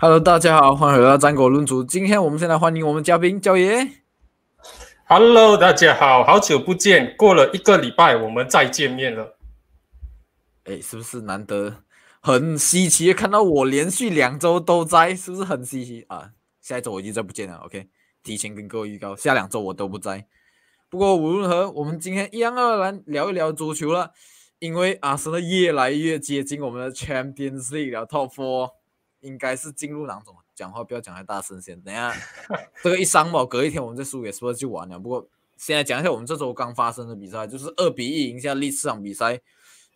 [0.00, 1.82] Hello，大家好，欢迎回到战国论足。
[1.82, 4.04] 今天我们先来欢迎我们嘉宾焦爷。
[5.06, 9.36] Hello，大家好，好久不见，过了一个礼拜，我们再见面了。
[10.66, 11.78] 哎，是不是难得？
[12.20, 16.30] 很稀奇看到我连续两周都在，是不是很稀奇啊？
[16.60, 17.88] 下一周我已经再不见了，OK，
[18.22, 20.28] 提前跟各位预告，下两周我都不在。
[20.88, 24.12] 不过无论如何，我们今天一样要来聊一聊足球了，
[24.60, 28.70] 因为阿森纳越来越接近我们的 Champions League 了，Top Four
[29.20, 30.34] 应该是进入囊中。
[30.54, 32.14] 讲话不要讲太大声先，等下
[32.82, 34.98] 这个一伤嘛，隔一天我们再输给 Spurs 就完了。
[34.98, 39.40] 不过现在讲一下我们这周刚发生的比赛，就是二比一赢下利兹场比赛。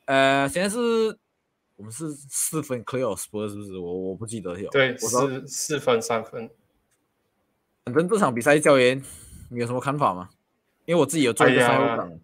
[0.05, 1.17] 呃，现在是
[1.77, 3.79] 我们是四分 clear Spurs 是不是？
[3.79, 4.71] 我我不记得有。
[4.71, 6.49] 对，我说四四分三分。
[7.87, 9.03] 反正这场比赛，教练
[9.51, 10.31] 你有什么看法吗？
[10.85, 12.21] 因为我自己有做一个赛后感。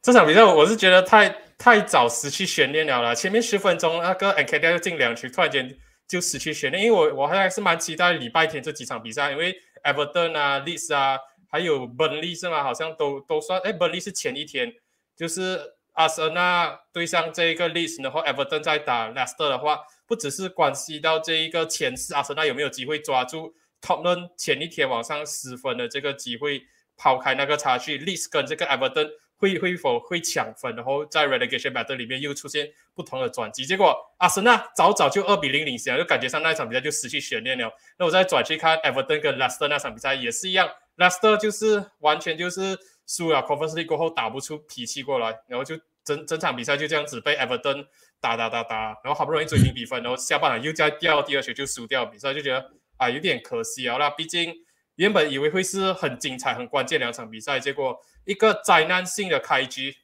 [0.00, 6.82] 这场比赛我是觉得太太早失去悬念了啦，前面十分钟那个 N K 就进两球，突然间就失去悬念。
[6.82, 12.62] 因为我我还是蛮期待礼拜天这几场比赛，因为 Everton 啊、Leeds 啊，还有 Burnley 是吗？
[12.62, 13.60] 好像都都算。
[13.60, 14.72] 哎，Burnley 是前一天，
[15.14, 15.60] 就是
[15.92, 26.62] 阿森纳对上这一个 Leeds，然后 Everton 在打 Leicester 的话，不只是关系到这一个前四阿森纳有没有机会抓住 Tottenham 前一天晚上失分的这个机会，
[26.96, 37.72] 抛开那个差距，Leeds 跟这个 Everton 会会否会抢分，然后在 relegation battle 里面又出现不同的转机，结果阿森纳早早就二比零领先，就感觉上那一场比赛就失去悬念了。
[37.98, 47.86] 那我再转去看 Everton 跟 Leicester 那场比赛也是一样，Leicester 就是完全就是输了 Conference 过后打不出脾气过来，然后就整整场比赛就这样子被 Everton
[48.20, 53.96] 打打打打，然后好不容易追平比分，然后下半场又再掉第二球就输掉比赛，就觉得啊有点可惜啊。
[53.98, 54.52] 那毕竟
[54.96, 57.96] 原本以为会是很精彩、很关键两场比赛，结果
[58.28, 59.96] 一个灾难性的开局，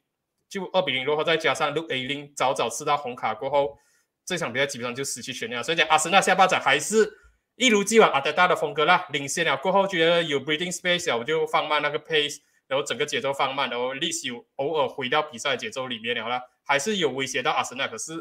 [0.48, 3.76] 就二比零落后，再加上六 A 零早早吃到红卡过后，
[4.24, 5.62] 这场比赛基本上就失去悬念。
[5.62, 7.18] 所以讲阿森纳下半场还是
[7.56, 18.14] 一如既往阿德达的风格啦，领先了过后觉得有 breathing space 了，我就放慢那个 pace，然后整个节奏放慢，然后历史有偶尔回到比赛节奏里面了啦，还是有威胁到阿森纳，可是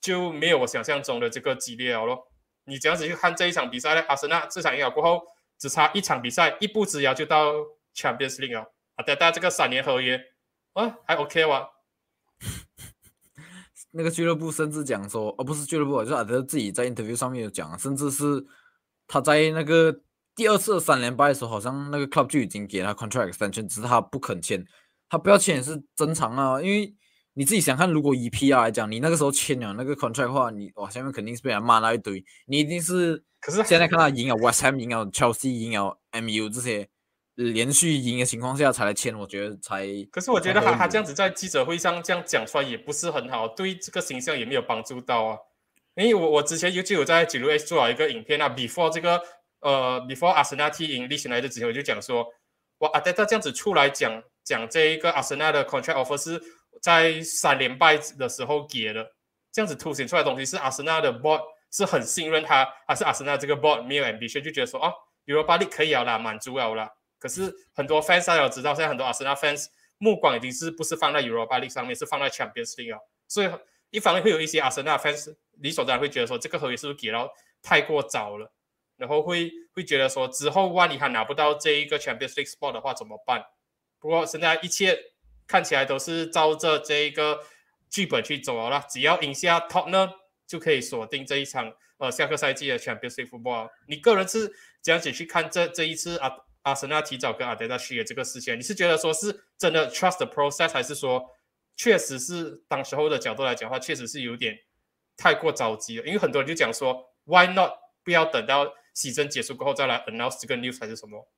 [0.00, 2.28] 就没有我想象中的这个激烈了咯。
[2.66, 5.26] 你这样子去看这一场比赛呢，阿森纳这场赢了过后，
[5.58, 7.52] 只差一场比赛，一步之遥就到
[7.96, 8.72] Champions League 了。
[8.96, 10.20] 阿德达这个三年合约，
[10.74, 11.68] 啊，还 OK 哇。
[13.94, 18.24] 那个俱乐部甚至讲说，哦，不是俱乐部啊，就是阿德自己在 interview 上面有讲，甚至是
[19.06, 20.00] 他在那个
[20.34, 24.64] 第二次的三连败的时候，好像那个 club 就已经给他 contract extension，只是他不肯签，
[25.10, 26.94] 他不要签也是正常啊，因为
[27.34, 36.88] 你自己想看，如果以 PR 来讲，你那个时候签了那个 contract 的话，你哇下面肯定是被人骂那一堆，你一定是，可是现在看他赢了 West Ham 赢了 Chelsea 赢了 MU 这些
[37.36, 39.86] 连续赢的情况下才来签，我觉得才。
[40.10, 45.38] 可是我觉得他他这样子在记者会上这样讲出来也不是很好，对这个形象也没有帮助到啊。
[45.94, 49.22] 因为我我之前就就有在九六 S 做了一个影片啊，before 这个
[49.60, 52.26] 呃 before 阿森纳踢赢利辛来的之前，我就讲说，
[52.78, 56.40] 哇，阿德他这样子出来讲讲这一个阿森纳的 contract offer 是
[56.80, 59.06] 在三连败的时候给的，
[59.52, 64.90] 这样子凸显出来的东西是阿森纳的 board 是很信任他，还是阿森纳这个 board 没有 ambition 就觉得说啊
[65.26, 66.90] ，Europa League 可以了啦，满足了啦。
[67.22, 69.66] 可是很多 fans 大家知道，现在很多阿森纳 fans
[69.98, 72.98] 目光已经是不是放在 Europa League 上面，是放在 Champions League 了。
[73.28, 73.50] 所以
[73.90, 78.52] 一方面会有一些阿森纳 fans 理所当然会觉得说，这个合约是不是给到太过早了？
[78.96, 83.44] 然后会会觉得说，之后万一他拿不到这一个 Champions League spot 的话怎么办？
[84.00, 84.98] 不过现在一切
[85.46, 87.40] 看起来都是照着这一个
[87.88, 90.10] 剧本去走了，只要赢下 Tottenham
[90.46, 93.70] 就可以锁定这一场呃下个赛季的 Champions League football。
[93.86, 94.52] 你个人是
[94.82, 98.56] 这样子去看这这一次啊阿森纳提早跟阿德纳续约这个事情？
[98.56, 101.24] 你是觉得说是真的 trust the process，还是说
[101.76, 104.56] 确实是当时候的角度来讲的话，确实是有点
[105.16, 106.06] 太过着急了？
[106.06, 107.72] 因为很多人就讲说，Why not
[108.04, 111.28] 不要等到西征结束过后再来 announce 这个 news 还是什么？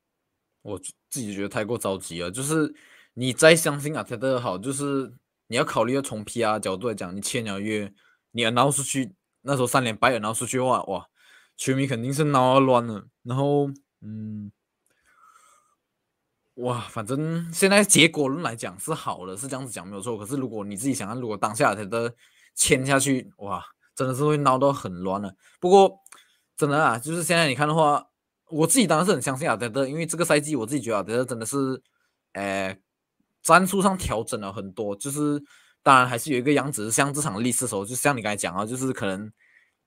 [0.62, 2.74] 我自己觉得太过着急了，就是
[3.14, 5.12] 你再相信阿德的好，就是
[5.46, 7.92] 你要考虑要从 PR 角度来讲，你签了约，
[8.30, 11.06] 你 announce 出去，那时候三连败 announce 出去的话，哇，
[11.56, 13.06] 球迷肯定是闹乱了。
[13.22, 13.68] 然后，
[14.00, 14.50] 嗯，
[16.54, 20.16] 哇，反正现在结果论来讲是好了，是这样子讲没有错。
[20.16, 22.14] 可是如果你自己想看，如果当下阿特的
[22.54, 23.64] 签下去，哇，
[23.94, 25.34] 真的是会闹到很乱了。
[25.60, 25.98] 不过，
[26.56, 28.06] 真的啊，就是现在你看的话。
[28.50, 31.82] 我自己当然是很相信阿德德，因为这个赛季我自己觉得阿德德真的是，
[32.34, 32.76] 呃，
[33.42, 34.94] 战术上调整了很多。
[34.94, 35.42] 就是
[35.82, 39.32] 当然还是有一个样子，像这场历史的时候，就像你刚才讲啊，就是可能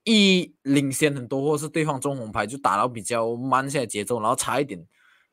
[0.04, 4.86] 一领先很多，或是对方中红牌就打到比较慢下来节奏，然后差一点，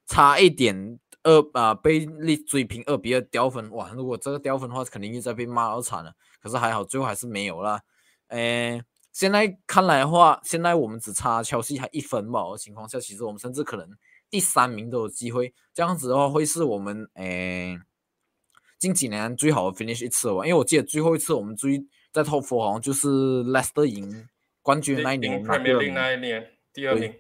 [0.07, 3.91] 差一点二啊被力追平二比二掉分，哇！
[3.93, 6.15] 如果这个掉分的话，肯定又在被骂到惨了。
[6.41, 7.81] 可是还好最后还是没有啦。
[8.29, 8.83] 诶，
[9.13, 13.89] 现在看来的话，现在我们只差切尔西还一分吧的情况下，其实我们甚至可能
[14.31, 15.53] 第三名都有机会。
[15.73, 17.79] 这样子的话，会是我们诶
[18.79, 20.47] 近几年最好的 finish 一次吧。
[20.47, 21.83] 因为我记得最后一次我们追
[22.13, 23.09] 在 top four 好像就是
[23.45, 24.29] Leicester 赢
[24.61, 27.15] 冠军那一年，那一年第二名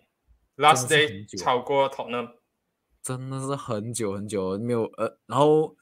[0.57, 2.29] ，last day 超过 Tottenham，
[3.05, 5.77] 真的是很久很久没有呃，然后。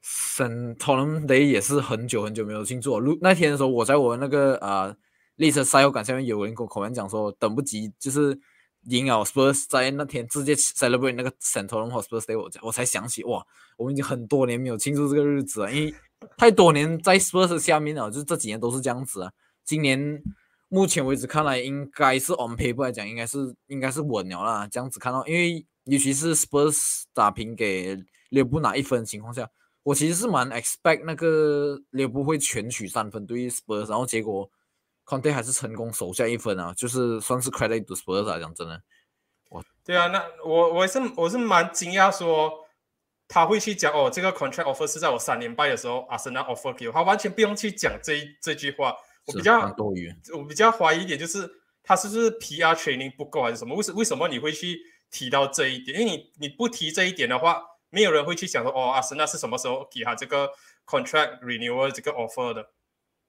[0.00, 2.98] 圣托伦德也是很久很久没有庆祝。
[2.98, 4.96] 如那天的时候，我在我那个呃
[5.36, 8.38] 列车赛后感下面有人跟我口面讲说，等不及就是
[8.84, 13.44] 赢了 Spurs 在那天直接 celebrate 那个圣托伦和 Spurs Day，我我才想起哇，
[13.76, 15.94] 我们已经很多年没有庆祝这个日子了，因为
[16.38, 19.32] 太多年在 Spurs 下面了，就这几年都是这样子啊。
[19.64, 20.22] 今年
[20.68, 24.66] 目前为止看来，应该是 on paper 来讲，应该是应该是稳了啦。
[24.70, 27.96] 这样子看到，因为尤其是 Spurs 打平给
[28.30, 29.48] 列布拿一分的情况下。
[29.84, 34.50] 我其实是蛮 expect 那个利物浦会全取三分对于 Spurs，然后结果
[35.06, 38.82] Conte 还是成功守下一分啊，就是算是 credit to Spurs 来讲，真的。
[39.48, 42.52] 我，对啊，那我我是我是蛮惊讶说
[43.26, 48.94] 他会去讲哦，这个 contract offer 是在我三连败的时候阿森纳 offer 给我，他完全不用去讲这这句话。
[49.24, 51.48] 我比较多余，我比较怀疑一点就是
[51.82, 53.74] 他是不是 PR training 不够还是什么？
[53.74, 54.78] 为什为什么你会去
[55.10, 56.00] 提到这一点？
[56.00, 57.64] 因为你你不提这一点的话。
[57.90, 60.52] 没有人会去想说，哦，阿森纳是什么时候给他这个
[60.84, 62.68] contract renewal 这个 offer 的？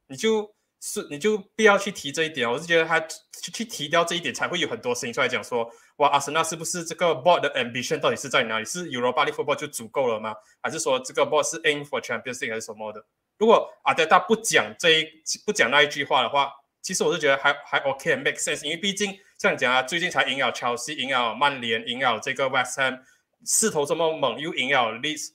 [0.07, 2.51] 你就是你就不要去提这一点。
[2.51, 8.65] 我是觉得他去去提掉这一点，才会有很多声音出来讲说，哇，阿森纳是不是这个 board 的 ambition 到底是在哪里？
[8.65, 10.35] 是 Europa League football 就足够了吗？
[10.61, 13.01] 还是说这个 board 是 aim for Champions League 还是什么的？
[13.37, 15.07] 如果阿德达不讲这一
[15.45, 18.65] 不讲那一句话的话，其实我是觉得还还 OK，make sense。
[18.65, 22.99] 因为毕竟像讲啊，最近才赢了 Chelsea，赢了曼联，赢了这个 West Ham。
[23.45, 25.29] 势头这么猛，又赢了 Leeds，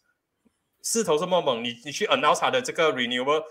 [0.82, 3.42] 势头这么猛，你你去 announce 他的这个 renewal，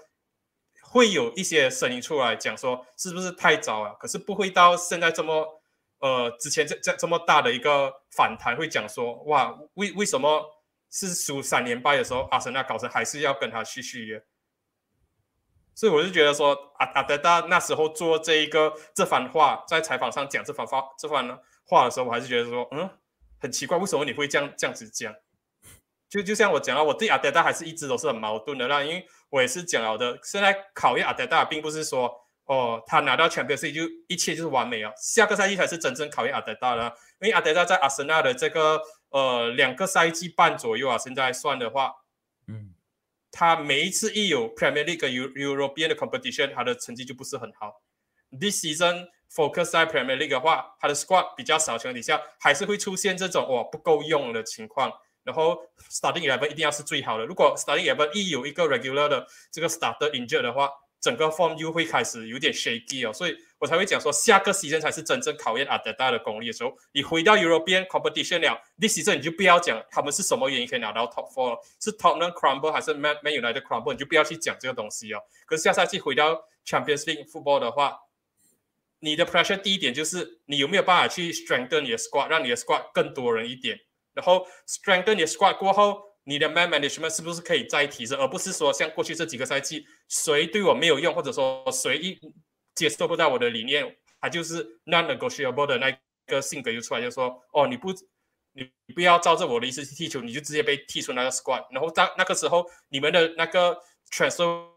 [0.83, 3.95] 会有一些声音出来讲说是不是太早了？
[3.95, 5.59] 可是不会到现在这么
[5.97, 10.45] 呃，之前这这这么大的一个反弹，会讲说哇，为为什么
[10.91, 14.23] 是输三连败的时候，阿森纳高层还是要跟他续续约？
[15.75, 22.89] 所以我就觉得说阿阿德达那时候做这一个这番话，在采访上讲这番话这番话的时候，我还是觉得说嗯。
[23.39, 25.13] 很奇怪，为什么你会这样这样子讲？
[26.07, 28.81] 就就像我讲了，我对阿德达还是一直都是很矛盾的啦。
[28.81, 32.09] 因为我也是讲了的，现在考验阿德达，并不是说
[32.45, 34.93] 哦，他拿到 Champions 就一切就是完美了。
[34.95, 36.85] 下个赛季才是真正考验阿德达了。
[37.19, 41.93] 因为阿德达在阿森纳的这个呃两个赛季半左右啊，现在算的话，
[43.33, 44.99] 他每一次一有 Premier League、
[45.33, 47.81] European 的 competition，他的成绩就不是很好。
[48.31, 49.09] This season。
[49.35, 54.93] focus 在 Premier League 的话，他的 squad 比较少情况下，还是会出现这种哇不够用的情况。
[55.23, 55.57] 然后
[55.89, 57.25] starting eleven 一定要是最好的。
[57.25, 60.69] 如果 starting eleven 一有一个 regular 的这个 starter injured 的话，
[61.01, 63.11] 整个 form 又会开始有点 shaky 哦。
[63.11, 66.77] 所以我才会讲说，下个 season 才是真正考验阿德达的功力的时候。
[66.91, 75.21] 你回到 European competition 了，this season 你就不要讲他们是什么原因可以拿到 top four，是 Tottenham crumble 还是 Man Man United crumble，你就不要去讲这个东西哦。
[75.45, 77.97] 可是下赛季回到 Champions League football 的话，
[78.99, 83.79] 你的 pressure 第一点就是你有没有办法去 strengthen 你的 squad，让你的 squad 更多人一点，
[84.13, 92.19] 然后 strengthen 你的 squad 过后，你的 man management 是不是可以再提升，而不是说像过去这几个赛季，谁对我没有用，或者说谁一
[92.75, 97.91] 接受不到我的理念，他就是 non-negotiable 的那个性格就出来，就说哦你不
[98.53, 103.77] 你不要照着我的意思去踢球，你就直接被踢出那个 squad，然后当那个时候你们的那个
[104.11, 104.71] transfer。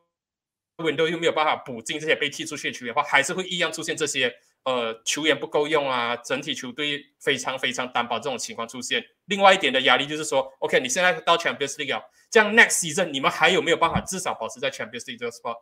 [0.79, 4.31] window 又没有办法补进这些被踢出去的球员的话，还是会一样出现这些
[4.65, 9.03] 呃球员不够用啊，整体球队非常非常单薄这种情况出现。
[9.25, 15.57] 另外一点的压力就是说，OK，你现在到 Champions League 这样 next season 你们还有没有办法至少保持在 Champions League 这个 spot？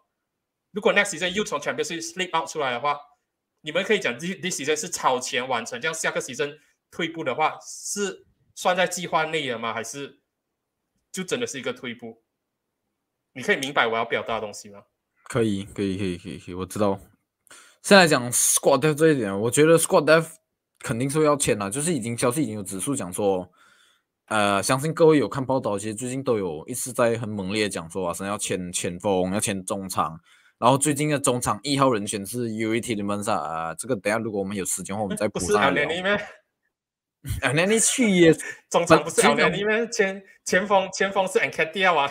[0.74, 2.98] 如果 next season 又从 Champions League slip out 出来的话，
[3.60, 6.58] 你们可以讲这 this season 是超前完成，这样下个 season
[6.90, 8.26] 退步的话是
[8.56, 9.72] 算在计划内的吗？
[9.72, 10.20] 还是
[11.12, 12.22] 就真的是一个退步？
[13.34, 14.82] 你可以明白我要表达的东西吗？
[15.24, 17.00] 可以，可以，可以，可以，可以，我知道。
[17.82, 20.28] 现在讲 squad depth 这一点，我觉得 squad depth
[20.80, 23.48] 肯定是要签了，就是已经消息已经有指数讲说，
[24.26, 30.18] 呃，相信各位有看报道，其实最近都有一直在很猛烈讲说啊，是要签前锋，要签中场，
[30.64, 35.58] 然后最近的中场一号人选是 U E T 的门萨啊，这个等下如果我们有时间的话，我们再补上聊。
[35.58, 36.20] 不是两年里面，
[37.42, 38.34] 两年里去也
[38.70, 42.10] 中场不是两年里面前前锋前锋是 Encadia 啊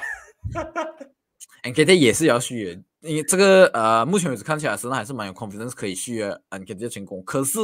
[1.64, 2.80] ，Encadia 也是要续约。
[3.00, 7.24] 因为这个呃，目前为止看起来，实际上还是蛮有 confidence 可以续约 n k 成功。
[7.24, 7.58] 可是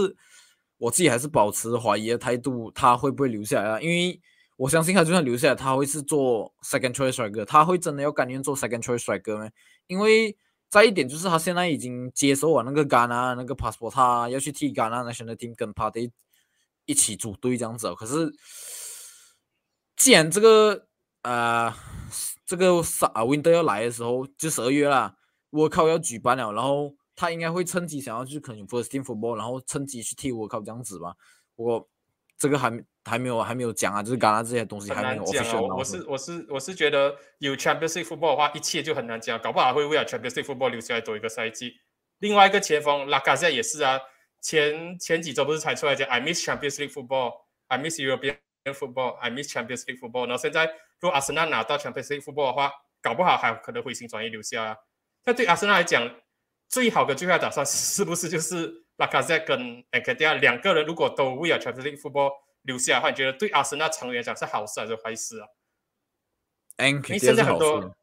[0.79, 3.79] 我自己还是保持怀疑的态度，他会不会留下来啊？
[3.79, 4.19] 因为
[4.57, 9.51] 我相信他就算留下来，他会是做 second choice striker，他会真的要甘愿做 second choice striker 吗？
[9.85, 10.35] 因为
[10.69, 16.11] 再一点就是他现在已经接受完那个戛纳那个 passport，他要去替戛纳 national team 跟 party
[16.85, 17.93] 一起组队这样子。
[17.95, 18.31] 可是
[19.95, 20.87] 既然这个
[21.23, 21.73] 呃
[22.45, 25.15] 这个啥 winter 要来的时候，就十二月啦，
[25.49, 31.15] 我靠要举办了，然后他应该会趁机想要去可能 first team football，然后趁机去替我靠这样子吧。
[31.55, 31.89] 我
[32.37, 35.75] 这个还没还没有还没有讲啊，就是刚刚这些东西还没有 official。
[35.75, 41.73] 我是我是我是觉得有 Champions League football 的话，一切就很难讲，搞不好会为了 Champions League football 留下来多一个赛季。
[42.19, 43.99] 另外一个前锋拉卡塞也是啊，
[44.41, 50.27] 前前几周不是才出来讲 I miss Champions League football，I miss European football，I miss Champions League football。
[50.27, 50.65] 然后现在
[50.99, 54.63] 如果阿森纳拿到 Champions League football 的话，搞不好还可能回心转意留下。
[54.65, 54.77] 啊。
[55.25, 56.09] 那对阿森纳来讲，
[56.67, 59.57] 最好的最坏打算是不是就是拉卡塞跟
[59.91, 62.31] a n k e t a 两个人如果都为了 Champions League football？
[62.63, 65.47] 留下的话，你觉得对阿森纳长远来讲是好事还是坏事啊？
[66.77, 67.95] 因为现在很多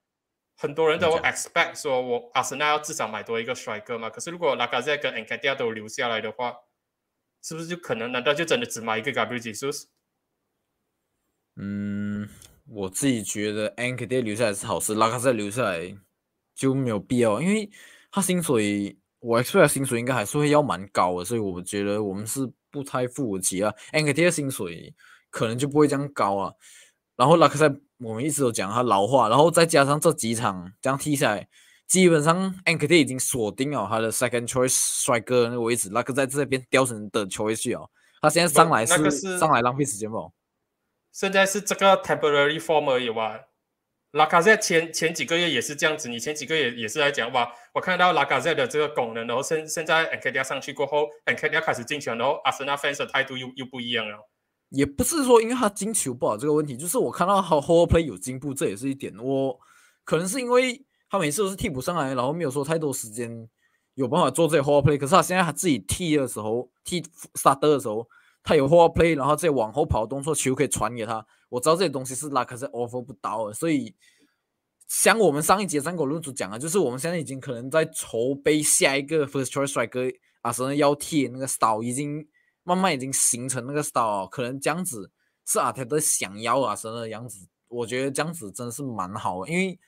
[0.55, 4.11] 很多人都 expect 说，我阿森纳要至少买多一个帅哥嘛。
[4.11, 6.57] 可是如果拉卡塞跟 Encadia 都留下来的话，
[7.43, 8.13] 是不是就可能？
[8.13, 9.85] 难道就真的只买一个 Gabriel Jesus？？
[11.57, 12.29] 嗯，
[12.67, 15.97] 我自己觉得 Encadia 留下来是好事，拉卡塞留下来
[16.55, 17.71] 就没有必要，因为
[18.11, 22.53] 他薪水，我 expect 薪水应该还是会要蛮高的，所以我觉得我们是。
[22.70, 24.94] 不太付得起啊 n k e t 的薪水
[25.30, 26.52] 可能就不会这样高啊。
[27.16, 31.49] 然后拉克赛，我们一直都讲他老化，然后再加上这几场这样踢下来，
[31.87, 35.88] 基本上 n k e t 已经锁定了他的 second choice 帅哥那个位置。
[35.90, 37.88] 拉克在这边雕成的球员去哦，
[38.20, 40.32] 他现在上来是上来浪费时间不？
[41.12, 43.40] 现在是这个 temporary form 而已吧。
[44.16, 54.16] 拉卡塞前前几个月也是这样子，你前几个月也是在讲哇，我看到拉卡塞的这个功能，然后现现在 n k d 上去过后 n k d 开始进球，然后阿森纳 fans 的态度又又不一样了。
[54.70, 59.14] 也不是说因为他进球不好这个问题，就是我看到他 hold play 有进步，这也是一点。
[59.18, 59.56] 我
[60.02, 63.46] 可能是因为他每次都是替补上来，然后没有说太多时间
[63.94, 64.96] 有办法做这些 hold play。
[64.96, 67.02] 可是他现在他自己踢的时候，踢
[67.35, 68.08] start 的时候，
[68.42, 71.26] 他有 hold play，然后再往后跑动作，球可以传给他。
[71.49, 73.95] 我知道这些东西是拉克是 offer 不到的，所以
[74.88, 80.03] 像我们上一节三口论主讲的，就是我们现在已经可能在筹备下一个 first choice 帅哥
[80.43, 82.26] 阿森纳要踢那个 style，已经
[82.65, 85.11] 慢慢已经形成那个 style，可能这样子
[85.45, 87.49] 是阿泰德想要阿森纳的样子。
[87.69, 89.79] 我觉得这样子真的是蛮好，因为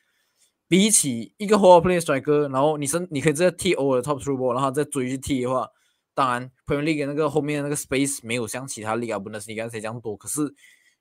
[0.68, 5.68] 比起一个 whole play 帅哥，然后你是你可以直接踢 over top trouble 然后再追去踢的话，
[6.14, 10.54] 当然 Premier League 那个后面那个 space 没有像其他 league 不能是你刚才这样多，可是。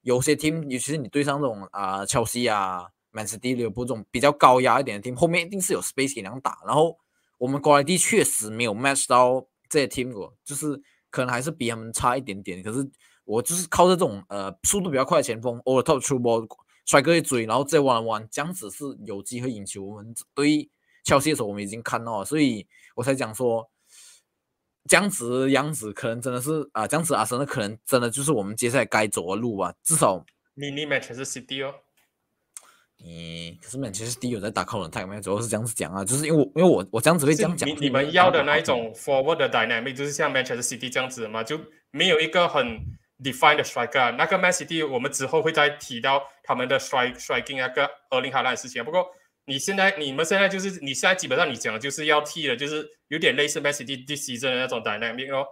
[0.07, 6.59] 有些 team，尤其是你对上这种啊，切尔西啊、Man City、利物浦这种比较高压一点的 team，后面一定是有 space 给两打。
[6.65, 6.97] 然后
[7.37, 12.63] 我们国内地确实没有 match 到这些 team 过，就是可能还是比他们差一点点。
[12.63, 12.89] 可是
[13.25, 16.47] 我就是靠着这种呃速度比较快的前锋，over top through ball，
[16.85, 19.83] 帅哥一追，然后再弯弯，这样子是有机会赢球。
[19.83, 20.69] 我们对
[21.03, 23.69] 切尔西的时候我们已经看到了，所以我才讲说。
[24.87, 29.73] 这样子样子可能真的是啊，这样子阿森纳可能真的就是我们接下来该走的路吧。
[29.83, 30.25] 至少
[30.55, 31.73] 你你 Manchester City 哦，
[32.97, 35.19] 你可是 Manchester City 有在打靠人太嘛？
[35.21, 37.69] 主要是这样子讲啊，就是因为我因为我我这样子会这样讲。
[37.69, 41.59] 你你们要的那一种 forward 的 dynamic 就是像 Manchester City 这样子的嘛，就
[41.91, 42.65] 没有一个很
[43.23, 44.15] defined 的 striker。
[44.15, 48.83] 那个 Man City 我们之后会再提到他们的 strike striking 那个厄林哈兰的事情。
[48.83, 49.05] 不过
[49.47, 52.87] 你现在你们现在就是你现在基本上你讲的就是要踢的，就是。
[53.09, 55.47] 有点类似 Messi 第第 season 的那种 dynamic 哦，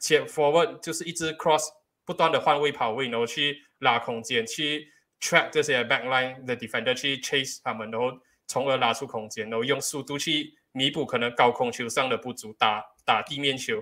[0.00, 1.68] 前 forward 就是一直 cross
[2.04, 8.10] 不断的换位跑位，然后去拉空间，去 track 这些 backline 的 defender 去 chase 他们，然后
[8.48, 13.80] 从而拉出空间，然后用速度去弥补可能高空球上的不足，打打地面球。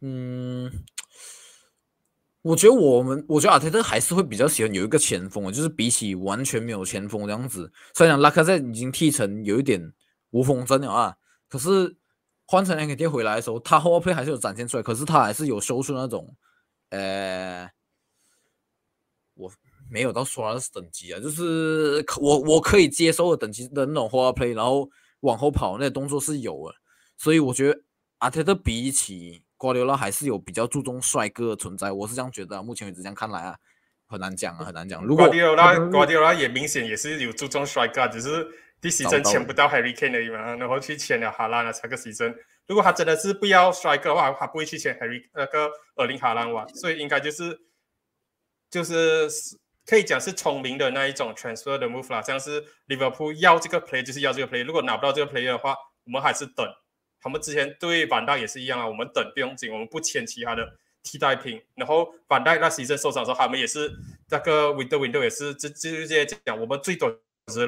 [0.00, 0.72] 嗯，
[2.46, 9.92] 我觉得我们，我觉得阿泰特还是会比较喜欢有一个前锋，就是比起完全没有前锋这样子，虽然拉卡塞已经踢成有一点。
[10.30, 11.16] 无锋阵了啊，
[11.48, 11.96] 可是
[12.46, 16.36] 换成 N K T 回来的时候，他后背还是有展现出来，可是他还是有修出那种，
[16.90, 17.70] 呃，
[19.34, 19.50] 我
[19.88, 26.74] 没有到说他是等级啊，就是我我可以接受的等级的那种后 play，然后往后跑那动作是有的，
[27.16, 27.80] 所以我觉得
[28.18, 33.56] 阿特特比起瓜迪奥拉还是有比较注重帅哥的存在，我是这样觉得，目前为止这样看来啊，
[34.06, 35.04] 很难讲啊，很难讲。
[35.04, 38.46] 如果瓜迪奥拉瓜迪奥拉也明显也是有注重帅哥，只是。
[38.78, 42.32] 第十针签不到 Harry Kane 而已嘛，然后去签了哈兰啊，才个十针。
[42.66, 46.66] 如果他真的是不要帅哥的话，他不会去签 Harry 那个尔林哈兰哇。
[46.68, 47.58] 所以应该就是
[48.70, 49.26] 就是
[49.86, 52.20] 可以讲是聪明的那一种 transfer 的 move 啦。
[52.20, 56.66] 像是 Liverpool 要这个 play 就是要这个 play，如果拿不到这个 play 的话，我们还是等。
[57.26, 61.60] 他们之前对板带也是一样啊，我们等不用紧，我们不签其他的替代品。
[61.74, 63.92] 然后板带那时阵受伤的时候，他们也是
[64.30, 67.10] 那个 window window 也是直直接讲，我们最多
[67.52, 67.66] 是。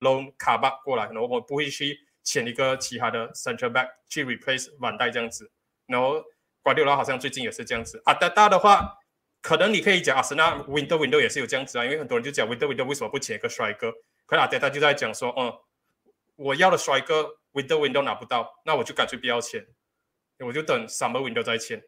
[0.00, 5.50] loan 卡 back 过来，然后我们不会去签一个其他的 central back 去 replace 万代这样子。
[5.86, 6.22] 然后
[6.62, 8.02] 瓜迪奥拉好像最近也是这样子。
[8.04, 8.98] 阿德达的话，
[9.40, 13.90] 可能你可以讲阿森纳 window window 也是有这样子啊，因为很多人就讲 window window 为什么不签一个帅哥？
[14.26, 15.50] 可是阿德达就在讲说，嗯，
[16.36, 19.66] 我要的帅哥 window window 拿不到，那我就干脆不要签，
[20.40, 21.82] 我就等 summer window 再签。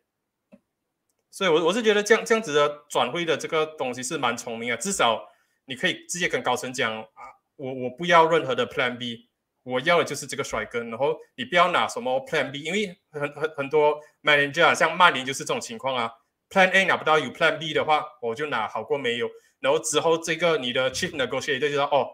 [1.30, 5.28] 所以，我我是觉得这样这样子的转会的这个东西是蛮聪明的，至少
[5.66, 9.28] 你可以直接跟高层讲啊，我我不要任何的 Plan B，
[9.64, 16.10] 我要的就是这个帅哥，然后你不要拿什么 Plan B，因为很很很多 manager 啊，像曼联就是这种情况啊
[16.48, 19.28] ，Plan A 拿不到有 Plan B 的话，我就拿好过没有，
[19.60, 22.08] 然后之后这个你的 chief negotiator 就说哦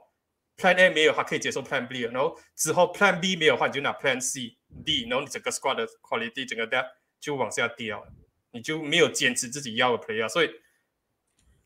[0.62, 6.87] ，Plan A 没有，他可以接受 Plan B，然后之后 Plan B 没有的话，你就拿 Plan C、D，然后你整个 squad 的 quality 整个 depth
[7.21, 8.07] 就往下掉。
[8.54, 10.50] 你就没有坚持自己要的 player，所以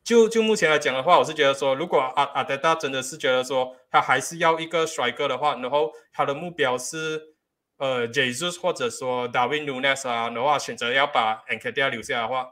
[0.04, 7.34] 就就目前来讲的话，我是觉得说，如果阿阿德达真的是觉得说他还是要一个帅哥的话，然后他的目标是
[7.78, 12.48] 呃 Jesus 或者说 Darwin Nunes 啊，的话选择要把 a n k e d i a 留下的话，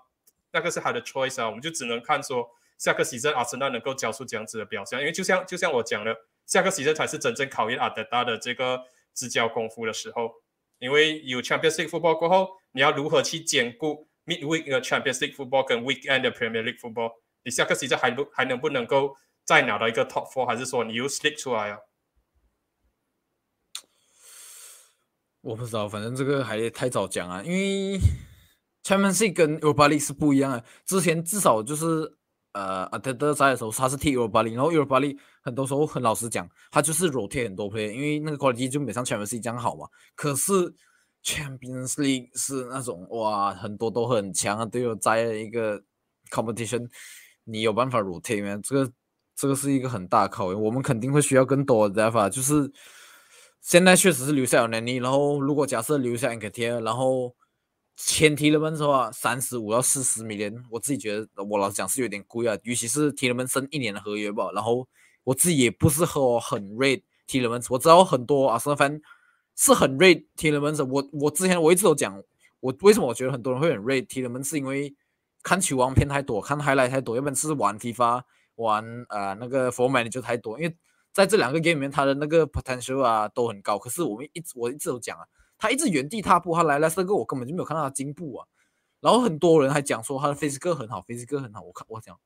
[0.51, 6.13] 那个是他的 choice 啊，我们就只能看说下个赛季阿森纳能够交出这样子的表现，因为就像就像我讲的，
[6.47, 8.85] 下个赛季才是真正考验阿德达的这个
[9.15, 10.31] 执教功夫的时候，
[10.79, 17.13] 因为有 Champions League football 过后，你要如何去兼顾？Midweek 的 Champions League football 跟 Weekend 的 Premier League football，
[17.45, 21.79] 你下个赛季还不还能不能够再拿到一个 Top Four，还是说你又 slip 出来啊？
[25.43, 27.99] 我不知道，反正这个还太早讲啊，因为
[28.83, 30.65] Champions League 跟 Europa League 是不一样的。
[30.87, 32.17] 之前至少就是
[32.55, 39.87] 呃啊，他他在的时候，他是踢尤尔巴利，然后尤尔巴利很多时候很老实讲，他就是裸踢很多 play，因为那个管理机就没像 Champions League 这样好嘛。
[40.15, 40.53] 可是
[41.25, 45.83] Champions League 是那种哇，很多都很强啊，都有在一个
[46.31, 46.89] competition，
[47.45, 48.57] 你有办法裸踢吗？
[48.63, 48.93] 这个
[49.37, 52.31] 这个是一个很大考验，我们肯定会需要更多打法。
[52.31, 52.71] 就是
[53.61, 57.35] 现在确实是留下有能力，然后如果假设留下 NKT，然后。
[57.97, 64.51] 前提了们的话，三十五到四十米连，我自己觉得我老实讲是有点贵啊，尤其是提了们升一年的合约吧。
[64.55, 64.87] 然后
[65.25, 69.01] 我自己也不是和很 rate 提了们，我知道很多啊，什么反正。
[69.57, 72.21] 是很 rate Tielemans，我我之前我一直都讲，
[72.59, 74.93] 我为什么我觉得很多人会很 rate Tielemans，是因为
[75.45, 78.25] 看球王片太多，看 highlight 太多，要不然是玩踢发
[78.57, 80.77] 玩呃那个 format 就太多，因为
[81.13, 85.25] 在这两个 game 里面，他的那个 potential 啊都很高，可是我们一直我一直都讲啊，
[85.65, 88.47] 他一直原地踏步，他来了这个我根本就没有看到他进步啊，
[89.01, 92.19] 然后很多人还讲说他的 physical 很好，physical 很好，我看我讲。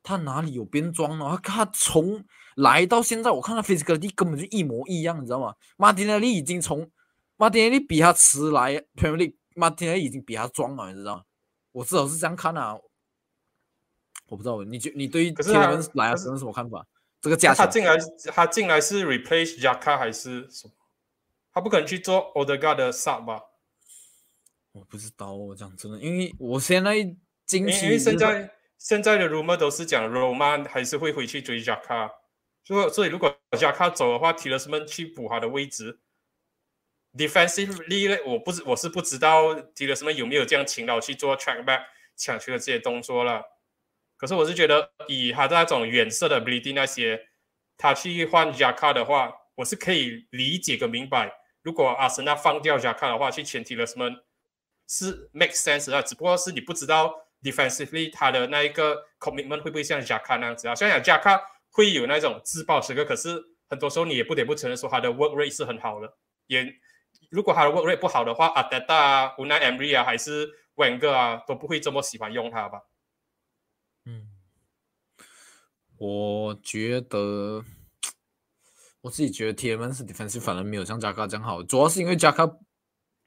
[0.00, 1.36] 他哪里有变装呢？
[1.42, 5.56] 他从来到现在，我看他 physicality 根本就一模一样，你知道吗？
[5.76, 6.88] 马丁内利已经从
[7.36, 11.22] 马丁内利比他迟来，Premier League，马丁内利已经比他装了，你知道吗？
[11.72, 12.78] 我至少是这样看啊。
[14.28, 16.86] 我不知道，你就你对于可是来啊是什么看法？
[17.20, 17.96] 这个价钱，他进来
[18.32, 20.74] 他进来是 replace Jaka 还是什么？
[21.58, 23.42] 他不可能去做 Odegaard 的 sub 吧？
[24.70, 26.94] 我不知道，我讲真的，因为我现在
[27.46, 28.54] 近期因为现在。
[28.80, 32.12] 现在的 rumor 都是讲 Roman 还是会回去追 Jaka，
[32.62, 35.98] 所以所以如果 Jaka 走的话，提了什么去补他的位置
[37.12, 43.42] ？Defensively 我不知我是不知道提了什么有没有这样勤劳去做 track back 抢球的这些动作了。
[44.16, 47.20] 可是我是觉得以他的那种远射的 bleeding 那些，
[47.76, 51.32] 他去换 Jaka 的话，我是可以理解个明白。
[51.62, 54.08] 如果阿森纳放掉 Jaka 的话，去前提了什么，
[54.86, 56.02] 是 make sense 啊？
[56.02, 57.24] 只不过是你不知道。
[57.40, 60.74] Defensively，他的那一个 commitment 会不会像 Jaka 那样子啊？
[60.74, 61.40] 像讲 Jaka
[61.70, 66.16] 会有那种自爆时刻，可是很多时候你也不得不承认说他的 work rate 是很好的。
[66.48, 66.66] 也
[67.30, 72.82] 如果他的 work rate 不好的话，阿德达啊、乌奈 Emery 啊，还是 Wenger 啊，都不会这么喜欢用他吧？
[74.04, 74.30] 嗯，
[75.96, 77.62] 我觉得
[79.00, 82.58] 我自己觉得 T M N 是 defensive 反而没有像 Jaka 这样好，主要是因为 Jaka。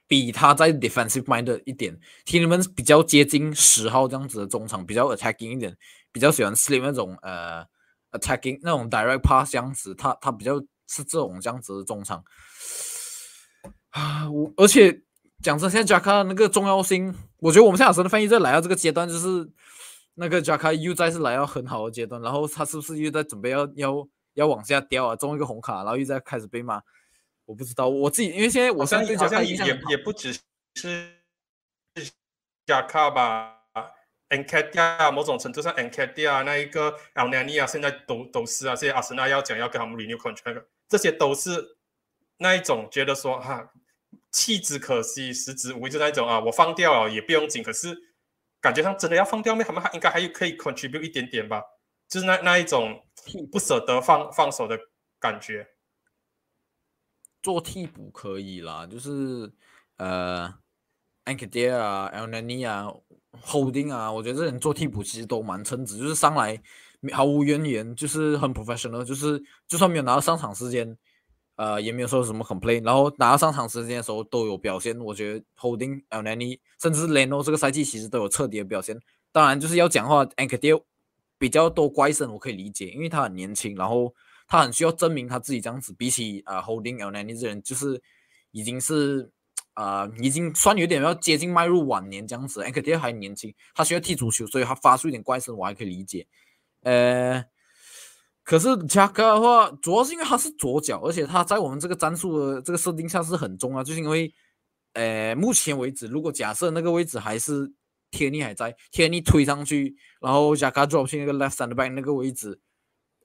[0.08, 5.74] 比他在 defensive mind 一点，T 你们比较接近十号这样子的中场，比较 attacking 一点，
[6.12, 7.66] 比较喜欢 slim 那种呃
[8.12, 12.22] attacking 那种 direct pass 这样子，他他比较是这种这样子的中场
[13.92, 14.30] 啊。
[14.30, 15.02] 我而且
[15.42, 19.50] 讲真，现在 Jaka 那个重要性，我觉得我们现在的翻译在来到这个阶段，就是
[20.16, 26.82] 那个 Jaka 又再是来到很好的阶段，然后他是不是又在准备要要要往下掉啊，中一个红卡，然后又在开始被骂。
[27.46, 29.56] 我不知道，我自己因为现在我相信好像也
[29.90, 30.32] 也不只
[30.76, 31.12] 是
[32.66, 33.58] 加卡吧
[34.30, 41.78] ，Encadia 某种程度上，Encadia 那一个 a l n a n i 啊，现在都都是啊，这些阿森纳要讲要跟他们 renew contract，这些都是
[42.38, 43.74] 那一种觉得说哈
[44.32, 47.98] 弃之可惜，食之无味，就那一种啊，我放掉了也不用紧，可是
[48.62, 49.64] 感觉上真的要放掉没？
[49.66, 51.62] 他们还应该还有可以 contribute 一点点吧，
[52.08, 53.04] 就是那那一种
[53.52, 54.78] 不舍得放放手的
[55.20, 55.68] 感觉。
[57.42, 59.52] 做替补可以啦，就是
[59.98, 60.44] 呃
[61.24, 62.88] a n k d a 啊 e l n a n i 啊
[63.44, 66.62] ，Holding 啊，我觉得这人做替补其实都蛮称职，就是上来
[67.12, 70.96] 毫无怨言，就是很 professional，就是就算没有拿到上场时间，
[71.56, 75.00] 呃，也没有说什么 complain，然后拿到上场时间的时候都有表现。
[75.00, 79.00] 我觉得 Holding e l n a n i 甚至 Leno 这个赛季其实都有彻底的表现。
[79.32, 80.84] 当然就是要讲话 a n k d a
[81.42, 84.14] 比较多怪声，我可以理解，因为他很年轻，然后。
[84.54, 88.02] 他很需要证明他自己这样子，比起啊 Holding L Nani 这人，就是
[88.52, 89.32] 已经是
[89.76, 92.62] 啊，已经算有点要接近迈入晚年这样子。
[92.62, 96.28] N K T 还年轻，他需要踢足球，所以他发出一点怪声，我还可以理解。
[96.82, 97.42] 呃，
[98.44, 104.30] 可是加克的话，主要是因为他是左脚，而且他在我们这个战术的这个设定下是很重要，就是因为
[104.92, 107.72] 呃，目前为止，如果假设那个位置还是
[108.12, 112.60] 天尼还在，天尼推上去，然后加卡 drop 去那个 left side back 那个位置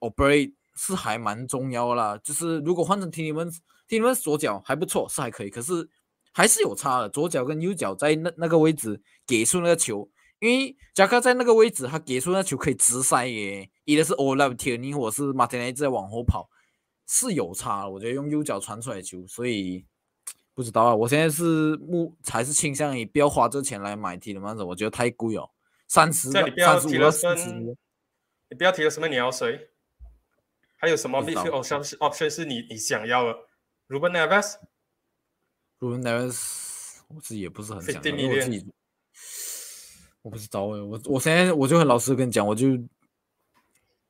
[0.00, 0.54] ，operate。
[0.78, 3.50] 是还蛮重要啦，就是如果换成 T 们
[3.88, 5.88] T 们左脚还不错，是还可以，可是
[6.34, 7.08] 还是有差的。
[7.08, 10.06] 左脚跟右脚在那那个位置给出那个球，
[10.38, 16.50] 因为加卡在那个位置，他给出那球可以直塞耶，一个是 All Love t i 或者是马天尼在往后跑，
[17.08, 17.88] 是有差。
[17.88, 19.82] 我觉得用右脚传出来的球，所以
[20.56, 20.96] 不知道啊。
[20.96, 25.48] 我现在是目才是倾向于不要花这钱来买 T 的曼子，我觉得太贵哦，
[25.86, 26.42] 三十三
[26.80, 27.50] 十五到四十。
[28.48, 29.70] 你不要提了什么你要谁。
[30.78, 33.34] 还有什么 midfield option 是 option 是你你想要的
[33.88, 38.66] ？Ruben Neves，Ruben Neves，我自己也不是很想要，我自己
[40.20, 42.78] 我不知道哎，我我现在我就很老实跟你讲，我就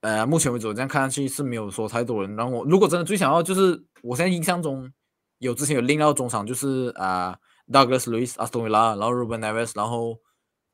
[0.01, 2.35] 呃，目前为止我这样看上去是没有说太多人。
[2.35, 4.93] 然后我如果真的最想要，就是我现在印象中
[5.39, 10.19] 有之前有另到中场，就是啊，Douglas Luiz、Aston Villa，然后 Ruben Neves，然后。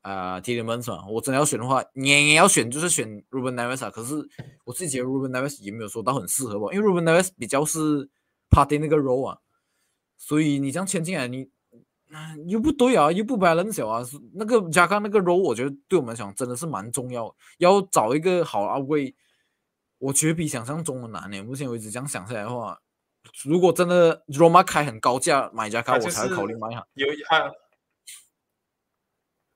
[0.03, 3.89] 啊 t i l m a n 嘛，我真的要选的话，你也要选，就是选 Ruben Neves 啊。
[3.89, 4.15] 可是
[4.65, 8.09] 我自己觉得 Ruben Neves 也没有说到很适合吧，因为 Ruben Neves 比较是
[8.49, 9.37] Party 那个 role 啊，
[10.17, 11.47] 所以你这样签进来，你
[12.47, 14.03] 又不对啊，又不白人小啊。
[14.33, 19.15] 那个加康那个 role，我觉得对我们讲真的是蛮重要，要找一个好阿位，
[19.99, 21.41] 我觉得比想象中的难呢。
[21.43, 22.77] 目前为止这样想下来的话，
[23.45, 26.87] 如果真的 Roma 开很高价买加康，我才会考虑买哈。
[26.93, 27.51] 有他。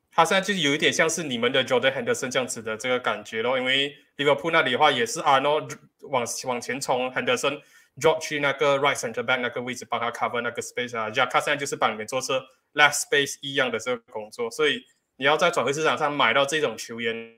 [0.09, 5.77] 他现在就是有一点像是你们的 Jordan Henderson 这样子的这个感觉咯，因为 Liverpool 那里的话也是 Arnold
[6.09, 7.61] 往往前冲，Henderson
[7.97, 12.33] drop 去那个 right center back 那个位置帮他 cover 那个 space 啊，Jack 现在就是帮你们做是
[12.73, 14.81] left space 一样的这个工作，所以
[15.17, 17.37] 你要在转会市场上买到这种球员，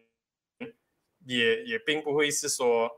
[1.25, 2.89] 也也并不会是说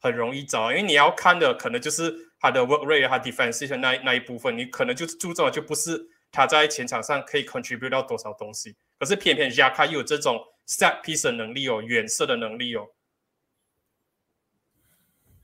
[0.00, 8.76] 很容易找，因为你要看的可能就是他的 work rate 和 defensive 那那一部分，你可能就注重的就不是他在前场上可以 contribute 到多少东西。
[8.98, 12.88] 可是偏偏 Jaka 又有这种 set piece 的能力哦，远射的能力哦，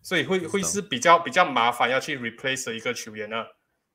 [0.03, 3.47] 所以会会是比较比较麻烦要去 replace 一个球员呢，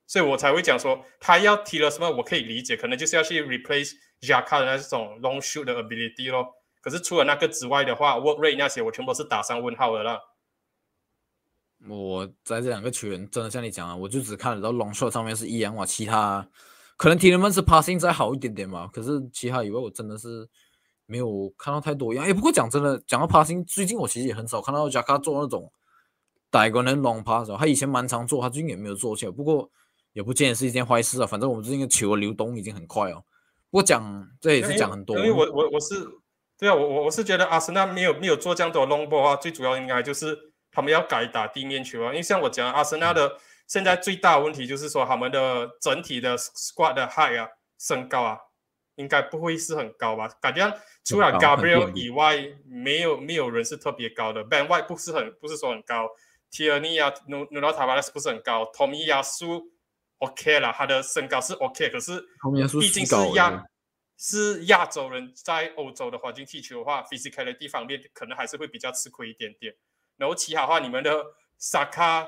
[0.08, 3.92] 所以我才会讲说他要踢了什么，我可以理解，可能就是要去 replace
[4.22, 6.56] Jaka 的那种 long shoot 的 ability 咯。
[6.82, 10.20] 可是除了那个之外的话，work rate 那些我全部是打上问号的啦。
[11.88, 16.48] 我在这两个球员真的像你讲啊，我就只看得到 long shot 上面是一样哇，其他。
[16.98, 20.50] 可能体能们是 passing 再好一点点吧，可是其他以外我真的是
[21.06, 22.26] 没有看到太多样。
[22.26, 25.72] 哎，不过讲真的，讲到 passing，最近我其实也很少看到 Jaka 做那种
[26.52, 29.32] 带个人 long pass，他以前蛮常做，他最近也没有做起来。
[29.32, 29.72] 不过
[30.12, 33.24] 也不见得是一件坏事啊，反正我们最近的球流动已经很快哦。
[33.72, 36.06] 不过讲这也是讲很多，因为我我我是
[36.58, 43.38] 对啊，我我我是觉得阿森纳没有没有做这样多 long ball 啊，最主要应该就是他们要改打地面球啊，因为像我讲阿森纳的。
[43.68, 48.40] 现在最大的问题就是说，他们的整体的 squad 的 height 啊，身高啊，
[48.96, 50.28] 应该不会是很高吧？
[50.42, 54.44] 感觉除了 Gabriel 以外，没有没有人是特别高的。
[54.44, 56.10] Ben White 不是很不是说很高
[56.52, 59.72] ，Tierney 啊，Nu Nuno Tavares 不是很高，Tommy 亚苏
[60.18, 62.20] OK 了，他的身高是 OK，可是
[62.80, 63.64] 毕竟是亚
[64.18, 69.76] 是亚洲人，在欧洲的环境踢球的话，physicality 方面可能还是会比较吃亏一点点。
[70.20, 71.26] 然后其他话，你们的
[71.60, 72.28] Saka。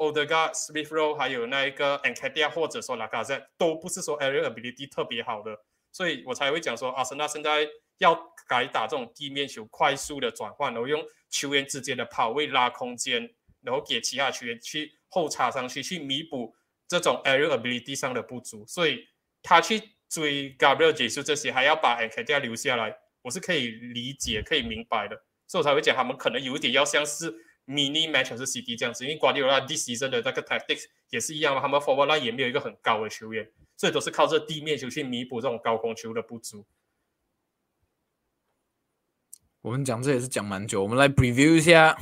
[0.00, 4.88] Odegaard、Smith Rowe 还有那一个 a n k a d i a 或者说 Lacazette 都不是说 area ability
[4.88, 5.58] 特别好的，
[5.90, 7.66] 所以我才会讲说阿森纳现在
[7.98, 8.14] 要
[8.46, 13.28] 改打这种地面球，快速的转换，然后用球员之间的跑位拉空间，
[13.60, 16.54] 然后给其他球员去后插上去，去弥补
[16.86, 18.64] 这种 area ability 上的不足。
[18.68, 19.04] 所以
[19.42, 25.20] 他去追 Gabriel 结束这些，还要把 a n c a d i a 留下来，我是可以理解、可以明白的。
[25.48, 27.34] 所以我才会讲他们可能有一点要像是。
[27.68, 36.66] mini match 是 CD 这样子，因为瓜迪奥拉 this season 的那个 tactics 也是一样嘛，他们 forward line 也没有一个很高的球员，所以都是靠这地面球去弥补这种高空球的不足。
[39.60, 41.94] 我们讲这也是讲蛮久，我们来 preview 一下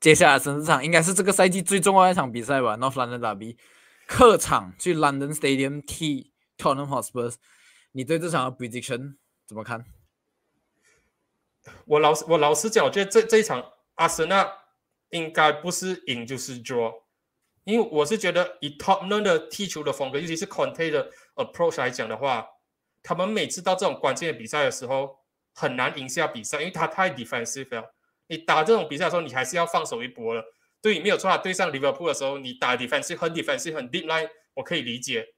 [0.00, 3.56] 接下来这场应该是这个赛季最重要的一场比赛吧，North London Derby，
[4.06, 7.34] 客场去 London Stadium 踢 Tottenham Hotspur，
[7.92, 9.14] 你对这场的 prediction
[9.46, 9.82] 怎么看？
[11.86, 14.50] 我老我老实讲，我觉得这这一场阿森纳
[15.10, 17.02] 应该不是赢就是 draw，
[17.64, 22.46] 因为我是觉得以 Tottenham 的踢球的风格，尤其是 Conte 的 approach 来讲的话，
[23.02, 25.18] 他们每次到这种关键的比赛的时候，
[25.54, 27.94] 很难赢下比赛，因为他太 defensive 了。
[28.28, 30.44] 你打这种比赛的时候，你还是要放手一搏了。
[30.80, 31.36] 对，没有错啊。
[31.36, 35.34] 对上 Liverpool 的时候，你打 defensive 很 defensive 很 deep line，我可以理解。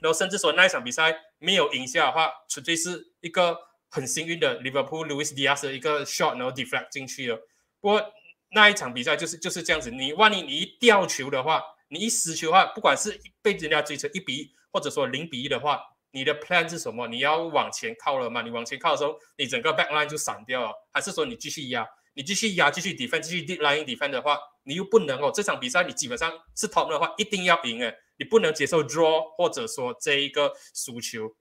[0.00, 3.58] 然后甚至说那一场比赛没有赢下的话，纯粹是一个
[3.90, 7.36] 很幸运的 Liverpool Luis Diaz 的一个 shot，然后 deflect 进去了。
[7.80, 8.12] 不过
[8.50, 17.06] 那一场比赛就是就是这样子，你万一你一掉球的话，你一失球的话，不管是被人家追成一比一，或者说零比一的话，你的 plan 是什么？
[17.08, 18.42] 你要往前靠了吗？
[18.42, 21.86] 你往前靠的时候，你整个 back line 就散掉了，还是说你继续压？
[22.14, 25.30] 你继续压，继续 defend，继续 line defend 的话，你又不能哦。
[25.32, 31.32] 这场比赛你基本上是 top 的话，一定要赢诶，你不能接受 draw 或者说这一个输球，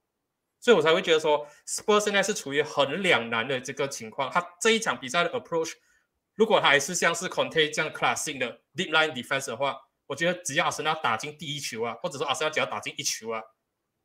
[0.67, 4.29] 所以我才会觉得说，Spurs 现在是处于很两难的这个情况。
[4.29, 5.71] 他这一场比赛的 approach，
[6.35, 9.77] 如果还是像是 Conte 这样 classic 的 deep line defense 的话，
[10.07, 13.41] 我觉得只要阿森纳打进第一球啊，或者说阿森纳只要打进一球啊，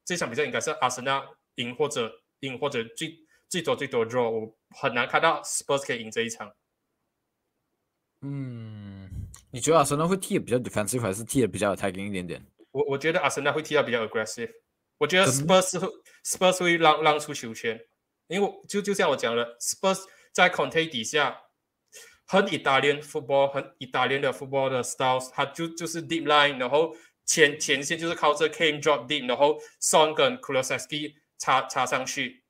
[0.05, 1.21] 这场比赛应该是阿森纳
[1.57, 3.13] 赢或者赢或者最
[3.49, 6.55] 最多最多 draw，我很难看到 Spurs 可以赢这一场。
[8.21, 9.11] 嗯，
[9.51, 12.47] 你觉得阿森纳会踢的比较 defensive 还是踢的比较 attacking 一点点？
[12.71, 14.53] 我我觉得阿森纳会踢到比较 aggressive。
[15.03, 15.89] 我觉得 Spurs 会
[16.25, 17.81] Spurs 会让让出球权，
[18.29, 21.37] 因为就就像我讲了，Spurs 在 Conte 底下
[22.25, 26.95] 很 Italian football，很 Italian 的 football 的 styles，他就就是 deep line，然后
[27.27, 31.17] 前前线就是靠这 came drop deep，然后 Son 跟 k u l o s e v s k i
[31.37, 32.45] 插插上去。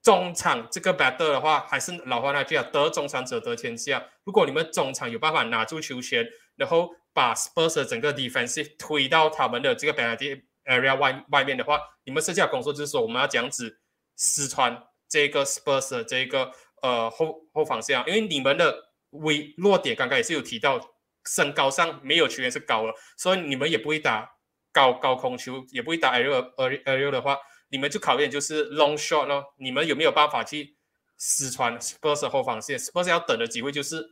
[0.00, 4.06] 中场这个 battle 的话，还是老话那句啊，得中场者得天下。
[4.22, 13.80] 如果你们中场有办法拿住球权，然后把 Spurs 整个 defensive 推到他们的这个 penalty area 外外面的话，你们剩下工作就是说，我们要这样子
[14.16, 16.50] 撕穿这个 Spurs 的这个
[16.82, 20.80] 呃后后防线，因为你们的微弱点刚刚也是有提到，
[21.24, 24.30] 身高上没有球员是高了，所以你们也不会打
[24.72, 27.38] 高高空球，也不会打 aerial aerial 的话。
[27.70, 30.76] 你们就考验就是 long shot 咯，你们有没有办法去
[31.16, 34.06] 撕穿 Spurs 后防线？Spurs 要等的机会就是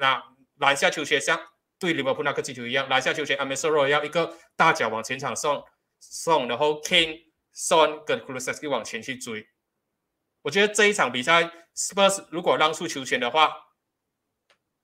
[0.00, 0.20] 拿
[0.58, 1.38] 篮下球权，像
[1.78, 5.62] 对利物浦那个进球一样，篮下球权 a m e s o 要一个大脚往前场送
[6.00, 9.48] 送，然后 King、Son 跟 Kulusevski 往前去追。
[10.42, 13.52] 我觉得这一场比赛 Spurs 如果让出球权的话，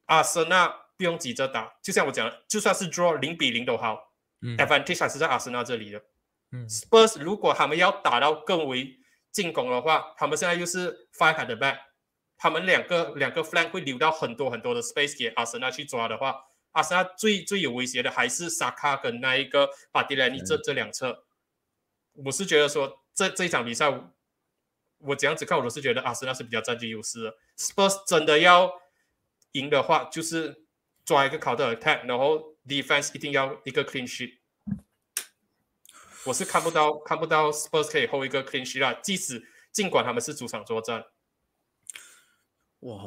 [0.06, 6.02] 阿森纳不用急着打，就像我讲，就算是 draw 零比零都好，advantage 还是在阿森纳这里的。
[6.68, 8.98] Spurs 如果他们要打到更为
[9.30, 11.78] 进攻的话，他们现在又是 five at the back，
[12.36, 21.24] 他们两个两个 flank 会留到很多很多的 space 给阿森纳去抓的话，阿森纳最最有威胁的还是萨卡跟那一个巴蒂莱尼这这两侧。
[22.12, 23.88] 我是觉得说这这一场比赛，
[24.98, 27.36] 我这样子看，我都是觉得阿森纳是比较占据优势的。
[27.56, 28.80] Spurs 真的要
[29.52, 30.64] 赢的话，就是
[31.04, 34.38] 抓一个 counter attack，然后 defense 一定要一个 clean sheet。
[36.24, 41.06] 我是看不到看不到 Spurs 可以 hold 一个 clean sheet 啦，即使尽管他们是主场作战。
[42.80, 43.04] 哇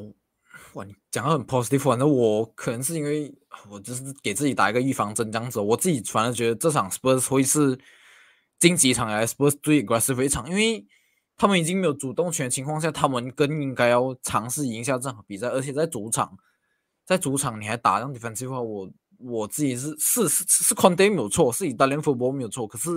[0.76, 3.34] 哇，你讲的很 positive，反正我可能是因为
[3.70, 7.80] 我就是给自己打一个预防针这样子，我自己反而觉得这场 Spurs 会是
[8.60, 10.86] 近几场来 Spurs 最 aggressive 一场，因为
[11.38, 16.38] 他们已经没有主动权的情况下，他们更应该要尝试赢下这场比赛，而且在主场，
[17.06, 18.90] 在主场你还打这样 defensive 话，我。
[19.18, 22.68] 我自己是是是是 Conte 没有错，是以大连 football 没有错。
[22.68, 22.90] 可是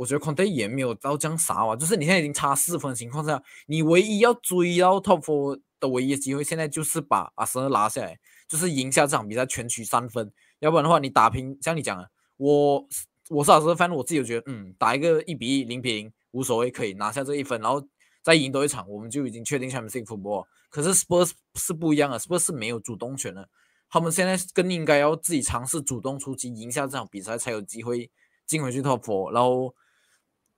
[0.00, 10.32] 我觉得 Conte 也没有到这样傻啊，就是你现在已经差四分的情况下，你唯一要追到 top four 的唯一机会，现在就是把阿森纳拉下来，就是赢下这场比赛，全取三分。
[10.60, 12.82] 要不然的话，你打平，像你讲的，我
[13.28, 17.86] 我是阿森纳 fan，我自己觉得，嗯，打一个一比一、零比零无所谓，可以拿下这一分，然后
[18.22, 20.46] 再赢多一场，我们就已经确定 Champions football。
[20.70, 23.46] 可是 Spurs 是不一样的，Spurs 是没有主动权的。
[23.90, 28.10] 他们现在更应该要自己尝试主动出击，赢下这场比赛，才有机会
[28.46, 29.74] 进回去 top four，然后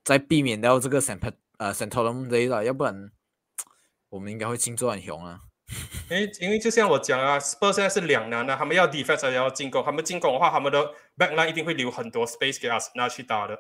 [0.05, 1.21] 再避免掉这个 Saint
[1.59, 3.11] 呃 Saint Tom 这一了，要不然
[4.11, 5.41] 我们应该会轻作很雄啊。
[6.11, 13.59] 因为因为就像我讲啊，Spurs 现在是两难的，他们要 defense 也要进攻，他们进攻的话，他们的 backline 一定会留很多 space 给阿森纳去打的。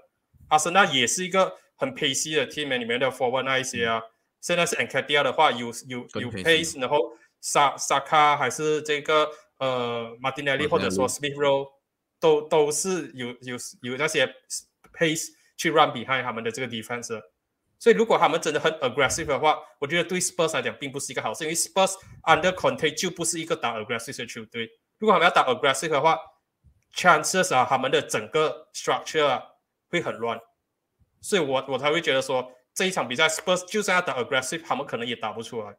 [0.48, 4.02] 阿森纳也是一个很 pace 的 team 里面的 forward 那一些啊，
[4.40, 9.28] 现在是 a n c a d i a 的话有有有 pace，然后萨萨卡还是这个。
[9.58, 11.68] 呃，马丁内利或者说 Smith Rowe
[12.18, 14.26] 都都是有有有那些
[14.92, 17.20] pace 去 run behind 他们的这个 defense，
[17.78, 24.70] 所以如果他们真的很 aggressive 的话，我觉得对 Spurs 来讲并不是一个好事，因为 Spurs under Conte 就不是一个打 aggressive 的球队。
[24.98, 26.18] 如果他们要打 aggressive 的话
[26.94, 29.42] ，chances 啊，他们的整个 structure 啊
[29.88, 30.40] 会很乱。
[31.20, 35.76] 所以我我才会觉得说这一场比赛 Spurs 就算要打 aggressive，他们可能也打不出来。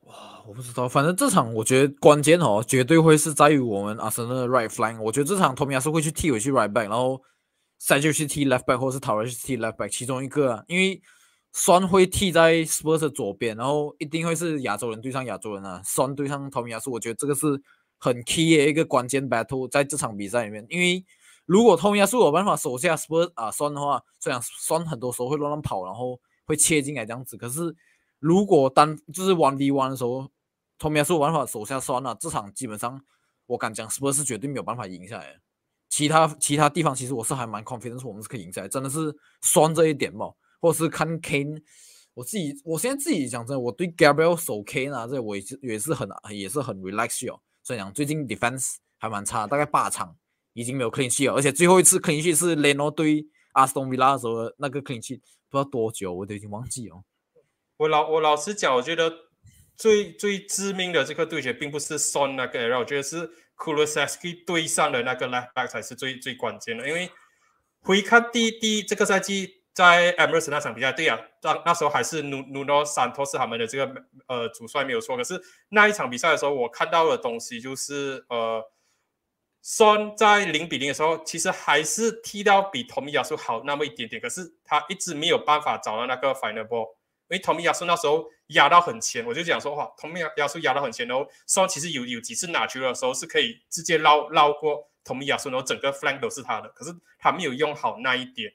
[0.00, 5.00] 哇，我不知道，反正这场我觉得关键哦，绝对会是在于我们阿森纳的 right flank。
[5.00, 7.20] 我觉得这场托米亚是会去踢回去 right back，然后
[7.78, 11.00] 塞就去踢 left back，或者是塔维去踢 left back，其中一个啊，因为
[11.54, 17.46] 双会踢在 Spurs 的左边，然后一定会是亚洲人对上亚洲人啊，双对上托米亚斯，我觉得这个是
[17.98, 21.02] 很 key 的一个关键 battle，在这场比赛里面，因为
[21.46, 27.74] 如果托米亚斯有办法守下 Spurs 啊双的话，虽然双很多时候会乱乱跑，然后会切进来这样子，可是。
[28.18, 30.30] 如果单就是 one v one 的时候，
[30.78, 33.00] 托米亚是有办法手下酸了，这场基本上
[33.46, 35.40] 我敢讲是不是绝对没有办法赢下来。
[35.88, 40.26] 其他其他地方其实我是还蛮 confident，我们是可以赢下来，真的是酸这一点嘛，
[40.60, 41.62] 或者是看 Kane，
[42.14, 47.40] 我自己我现在自己讲真的，我对 Gabriel 守 Kane 啊，这我也是也是很也是很 relax 哦。
[47.62, 50.16] 所以讲最近 defense 还蛮差，大概八场
[50.54, 57.00] 已经没有 clean sheet 了，而且最后一次 clean sheet 是 Leno 对 Aston Villa 的时候那个 clean sheet，不知道多久，我都已经忘记了。
[57.76, 59.12] 我老我老实讲，我觉得
[59.76, 66.86] 最最致命的这个对决，并不是 Son 那个 L，我觉得是 Kulusevski 对上的那个 left back 才是最最关键的。
[66.86, 67.10] 因为
[67.80, 75.16] 回看第第这个赛季在 Emirates 那场比赛，对呀，那那时候还是 Nuno Santos 他们的这个呃主帅没有错。
[75.16, 78.62] 可是那一场比赛的时候，我看到的东西就是呃
[79.64, 86.94] ，Son 在零比零的时候，其实还是踢到比托米亚苏好那么一点点，可是他一直没有办法找到那个 final ball。
[87.28, 98.52] 因为 Tommy 亚苏那时候压到很前，我就讲说哇，托米亚苏压到很前，然后双其实有有几次拿球的时候是可以直接绕绕过 Tommy 亚苏，然后整个 flank 都是他的，可是他没有用好那一点。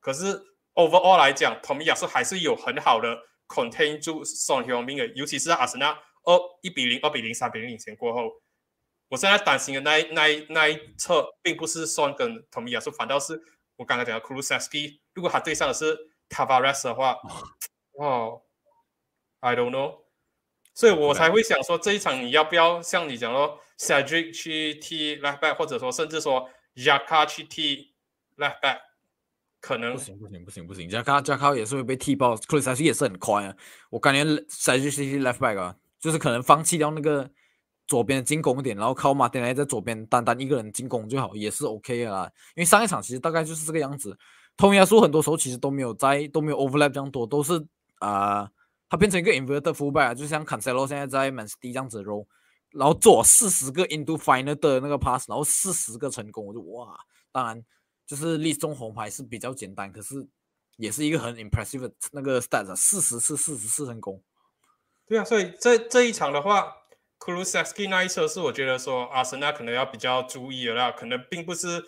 [0.00, 0.42] 可是
[0.74, 8.42] overall 来讲，，Tommy 亚苏还是有很好的 contain 住双雄兵的，尤其是阿森纳二一比零、二比零、三比零领先过后，
[9.10, 13.40] 我现在担心的那那那一侧并不是 Son 跟托米亚苏，反倒是
[13.76, 15.96] 我刚刚讲的 k u l u s e s k i 如果他对上的是
[16.28, 17.16] Tavares 的话。
[17.98, 18.40] 哦
[19.40, 19.98] ，I don't know，
[20.74, 27.92] 所以我才会想说这一场你要不要像你讲说 Cedric 去踢 left back，或者说甚至说 Jaka 去踢
[28.38, 28.78] left back，
[29.60, 33.54] 可能不行不行不行不行，Jaka Jaka 也是会被踢爆 c r i s 也是很快啊，
[33.90, 37.30] 我感觉 Cedric 踢 left back 啊，就是可能放弃掉那个
[37.86, 44.16] 左边的进攻点，然后靠马丁来在左边单单一个人进攻就好，也是 OK 啊，因为上一场其实大概就是这个样子，
[44.56, 47.62] 通亚说很多时候其实都没有在都没有 overlap 这样多，都是。
[48.02, 48.50] 啊，
[48.88, 52.26] 他变成一个 inverted fullback，就像 Cancelo 现在在 Man City 这样子 roll，
[52.70, 56.98] 然后做四十个 into final 的那个 pass，然后四十个成功，我就哇，
[57.30, 57.64] 当然
[58.04, 60.26] 就是立中红牌是比较简单，可是
[60.78, 64.20] 也是一个很 impressive 那个 stats，四十次四十次成功。
[65.06, 66.74] 对啊，所以这这一场的话
[67.20, 71.84] ，Kulusevski 那一侧是我觉得说阿森纳可能要比较注意的啦，可能并不是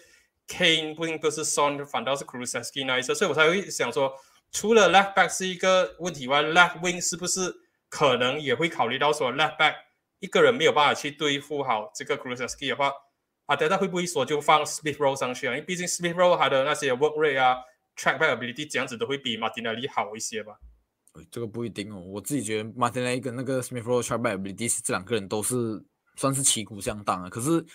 [0.47, 4.15] Kane，并不是 Son，反倒是 Kulusevski 那一侧，所以我才会想说。
[4.55, 7.53] 除了 left back 是一个问题外，left wing 是不是
[7.89, 9.75] 可能也会考虑到说 left back
[10.21, 12.93] 一个人没有办法去对付好这个 Kulusevski 的话，
[13.47, 15.51] 阿德他会不会说就放 Smith Rowe 上去啊？
[15.51, 17.57] 因为毕竟 Smith Rowe 他的那些 work rate 啊
[17.97, 20.55] ，track back ability 这样子都会比 Martinelli 好一些吧？
[21.33, 27.67] 这个不一定哦，我自己觉得 Martinelli 跟那个 Smith Rowe track back ability 这两个人都是算是旗鼓相当啊，可是。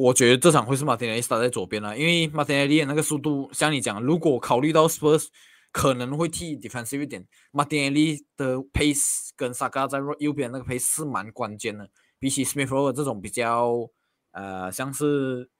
[0.00, 5.26] 我觉得这场会是马丁内斯打在左边了，因为马丁内利那个速度，像你讲，如果考虑到 Spurs
[5.72, 11.90] 可能会替 defensive 一点，马丁内利的 pace 跟萨卡在右边那个 pace 是蛮关键的。
[12.18, 13.90] 比起 Smith Rowe 这种比较
[14.32, 15.50] 呃像是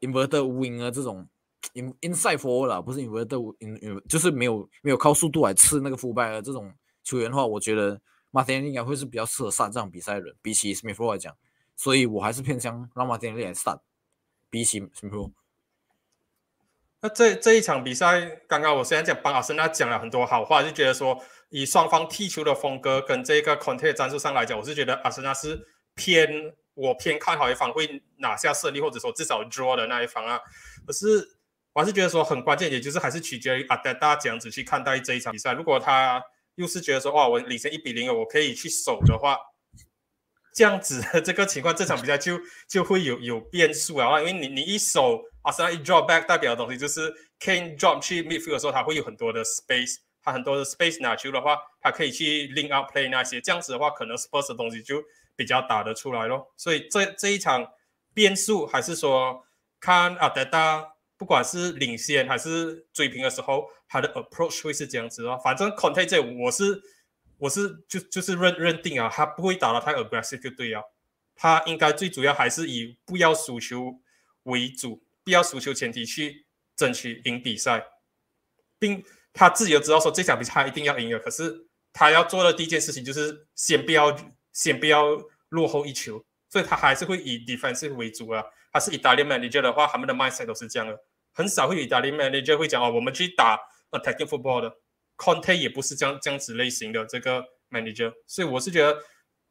[0.00, 1.28] inverted winger 这种
[1.74, 6.72] in inside forward 啦，不是 inverted in 就是没有没有靠速度来吃那个 fullback 的这种
[7.04, 11.36] 球员的话，我觉得马丁内利应该会是比较适合上这场比赛的人，比起 Smith Rowe 来讲。
[11.76, 13.80] 所以我还是偏向让马丁内利来上，
[14.50, 15.32] 比起什么？
[17.02, 21.18] 那这这一场比赛，刚刚我虽然讲帮阿森纳讲了很多好话，就觉得说
[21.48, 26.28] 以双方踢球的风格跟这个 content 战术上来讲，我是觉得阿森纳是偏
[26.74, 30.38] 我偏看好一方会拿下胜利，或者说至少 draw 的那一方啊。
[30.86, 31.38] 可是
[31.72, 35.54] 我还是觉得说很关键，也就是还是取决于阿德达这样子去看待这一场比赛。
[35.54, 36.22] 如果他
[36.56, 39.38] 又是觉得说哇，我领先一比零了，我可以去守的话。
[40.54, 42.38] 这样子这个情况，这场比赛就
[42.68, 44.18] 就会有有变数啊！
[44.20, 54.16] 因为你你一手阿森纳一 drop back 代表的东西就是 Kane drop 去 midfield 的时候，他会有很多的 space，他很多的 space 拿球的话，他可以去 link up play 那些，这样子的话，可能
[54.16, 55.02] Spurs 的东西就
[55.36, 56.52] 比较打得出来咯。
[56.56, 57.66] 所以这这一场
[58.12, 59.42] 变数还是说
[59.78, 60.84] 看阿德达
[61.16, 65.38] 不管是领先还是追平的时候，他的 approach 会是这样子哦。
[65.42, 66.82] 反正 Conte 这我是
[67.40, 70.82] 我是就就是认认定啊，他不会打得太 aggressive 就对啊。
[71.34, 73.98] 他应该最主要还是以不要输球
[74.42, 77.82] 为主，不要输球前提去争取赢比赛，
[78.78, 81.18] 并他自己都知道说这场比赛他一定要赢的。
[81.18, 84.14] 可是他要做的第一件事情就是先不要
[84.52, 85.18] 先不要
[85.48, 88.44] 落后一球，所以他还是会以 defensive 为主啊。
[88.72, 90.96] 他是意大利 manager 的话，他们的 mindset 都是这样的。
[91.32, 93.58] 很少会有意大利 manager 会讲哦，我们去打
[93.92, 94.76] attacking football 的。
[95.20, 98.98] Conte 也不是这样这样子类型的这个 manager，所以我是觉得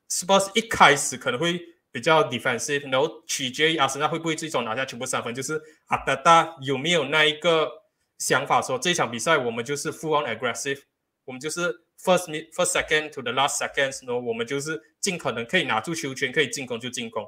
[0.09, 1.61] Spurs 一开始可能会
[1.91, 7.69] 比较 defensive，然后取决于阿森纳会不会最终拿下全部三分，就是阿达达有没有那一个
[8.17, 10.81] 想法说这场比赛我们就是 full on aggressive，
[11.25, 11.71] 我们就是
[12.03, 17.23] first first second to the last seconds，然后我们就是尽可能可以拿住球权，可以进攻就进攻，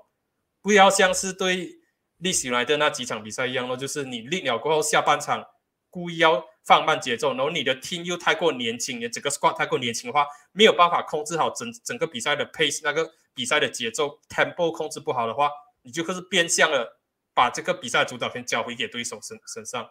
[0.62, 1.78] 不要像是对。
[2.24, 5.44] 历史来的那几场比赛一样咯，就是你立了过后，下半场
[5.89, 15.49] 故意要放慢节奏，然后你的 team 又太过年轻，你整个 squad 太过年轻的话，没有办法控制好整整个比赛的 pace，那个比赛的节奏 tempo 控制不好的话，
[15.82, 17.01] 你就可是变相了
[17.34, 19.89] 把这个比赛主导权交回给对手身身上，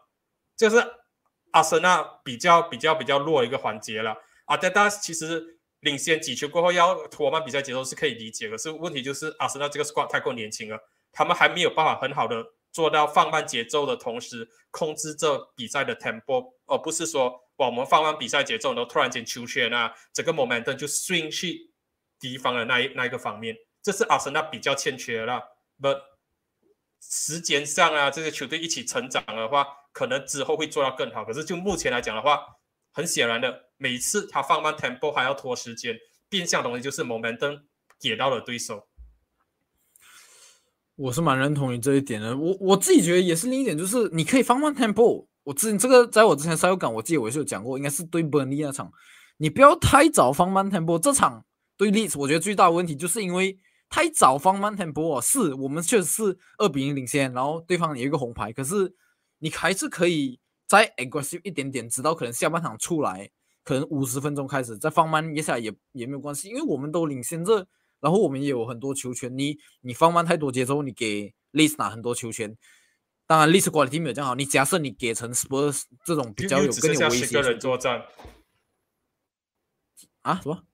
[0.57, 0.77] 这是
[1.53, 4.17] 阿森纳比较比较比较弱一个环节了。
[4.45, 10.79] 阿德达其实领先几球过后要拖慢比赛节奏是可以理解，可是问题就是阿森纳这个 squad 太过年轻了。
[11.13, 21.71] 他们还没有办法很好的做到放慢节奏的同时控制这比赛的 tempo，而不是说哇我们放慢比赛节奏，然后突然间球权啊，整个 momentum 就 swing 去
[22.19, 25.43] 敌方的那一那一个方面，这是阿森纳比较欠缺的啦。
[25.81, 26.01] But
[27.01, 31.25] 时间上啊，这些球队一起成长的话，可能之后会做到更好。
[31.25, 32.45] 可是就目前来讲的话，
[32.93, 35.99] 很显然的，每次他放慢 tempo 还要拖时间，
[36.29, 37.63] 变相东西就是 momentum
[37.99, 38.87] 给到了对手。
[41.01, 45.27] 我是蛮认同于这一点的，我我自己觉得也是另一点，就是你可以放慢 tempo。
[45.45, 48.93] 我之前这个在我之前赛后感，我记得我是有讲过，应该是对 Burnie 那场，
[49.39, 50.99] 你不要太早放慢 tempo。
[50.99, 51.43] 这场
[51.79, 55.19] 对 Leeds，我觉得最大的问题就是因为太早放慢 tempo。
[55.23, 58.95] 是我们确实是二比零领先，然后对方有一个红牌，可是
[59.39, 60.39] 你还是可以
[60.69, 63.31] 再 aggressive 一点点，直到可能下半场出来，
[63.65, 67.67] 可能五十分钟开始再放慢一下也也没有关系，因为我们都领先着。
[68.01, 72.57] 然后我们也有很多球权，你你放慢太多节奏，你给利斯拿很多球权，
[73.27, 74.35] 当然，Lisa quality 没有这样好。
[74.35, 78.03] 你假设你给成 Spurs 这种比较有更有威胁，个人作战
[80.23, 80.41] 啊？
[80.43, 80.65] 什么？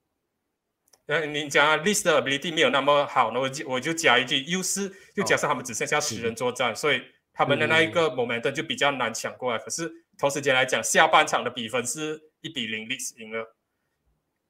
[1.06, 7.00] 呃，你讲利斯的 ability 没有那么好，那我就我就加一句，优势就假设他们只剩下十人作战，所以
[7.32, 9.58] 他们的那一个 momentum 就比较难抢过来。
[9.62, 13.56] 可是同时间来讲，下半场的比分是一比零，利斯赢了。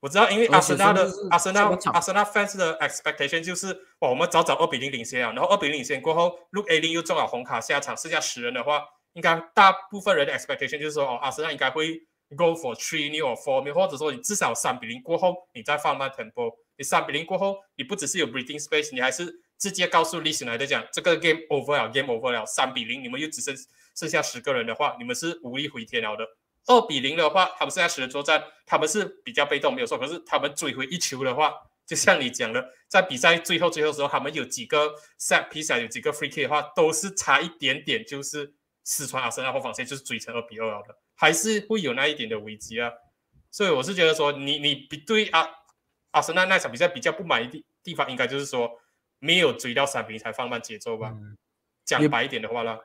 [0.06, 8.84] 我知道，因为阿森纳的阿森纳阿森纳 fans 的 expectation 就是哇，我们早早二比零领先啊，然后二比零领先过后，Look A 零又中了红卡下场，剩下十人的话，
[9.14, 11.98] 应该大部分人的 expectation 就是说哦，阿森纳应该会
[12.36, 16.54] go for three new or four new，或者说你至少三比零过后，你再放慢 tempo。
[16.78, 23.52] 你三比零过后，你不只是有 breathing space，你还是直接告诉历史来的讲，这个 game over 了，game over 了，三比零，你们又只剩
[23.96, 26.24] 剩下十个人的话，你们是无力回天了的。
[26.66, 29.96] 二比零的话，他们剩下十人作战，他们是比较被动，没有错。
[29.98, 31.54] 可是他们追回一球的话，
[31.86, 38.52] 就像你讲的，在比赛最后最后时候，他们有几个 set piece，有几个 free kick 的话，都是差一点点，就是
[38.82, 42.90] 四川阿森纳后防线就是追成二比二了的，还是会有那一点的危机啊。
[43.52, 45.48] 所以我是觉得说，你你比对阿
[46.10, 48.68] 阿森纳那场比赛比较不满意的地方，应该就是说
[49.20, 51.14] 没有追到三比零才放慢节奏吧。
[51.84, 52.76] 讲白一点的话呢。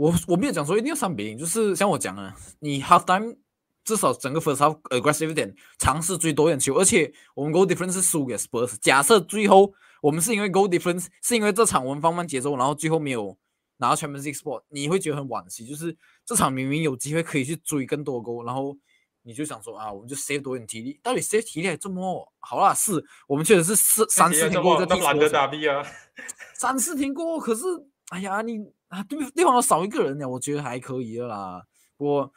[0.00, 3.36] 我我没有讲说一定要三比零，就是像我讲的，你 half time
[3.84, 8.76] 至少整个 first half aggressive 点，尝试追多点球，而且我们 goal difference 是输给 Spurs。
[8.80, 9.70] 假设最后
[10.00, 13.36] 我们是因为 goal difference，是因为这场我们放慢节奏，然后最后没有
[13.76, 15.66] 拿到 Champions League spot，你会觉得很惋惜。
[15.66, 15.94] 就是
[16.24, 18.74] 这场明明有机会可以去追更多 goal，然后
[19.22, 22.72] 你就想说啊，我们就 save 多点体力，到底 save 体力还这么好啦？
[22.72, 25.84] 是我们确实是四三四天过后在踢，难得打比啊，
[26.56, 27.64] 三四天过后，可是
[28.08, 28.60] 哎呀你。
[28.90, 31.62] 啊，对对方少一个人呢，我觉得还可以的啦。
[31.96, 32.32] 不过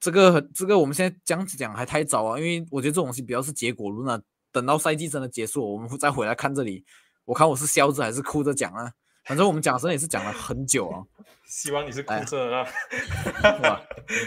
[0.00, 4.20] 这个这个我们现在讲讲还太早啊，因为我觉得这种东西比较是结果论啊。
[4.50, 6.84] 等到赛季真的结束，我们再回来看这里，
[7.24, 8.90] 我看我是笑着还是哭着讲啊。
[9.24, 11.04] 反正我们讲真的也是讲了很久啊。
[11.46, 12.66] 希望你是哭着啊。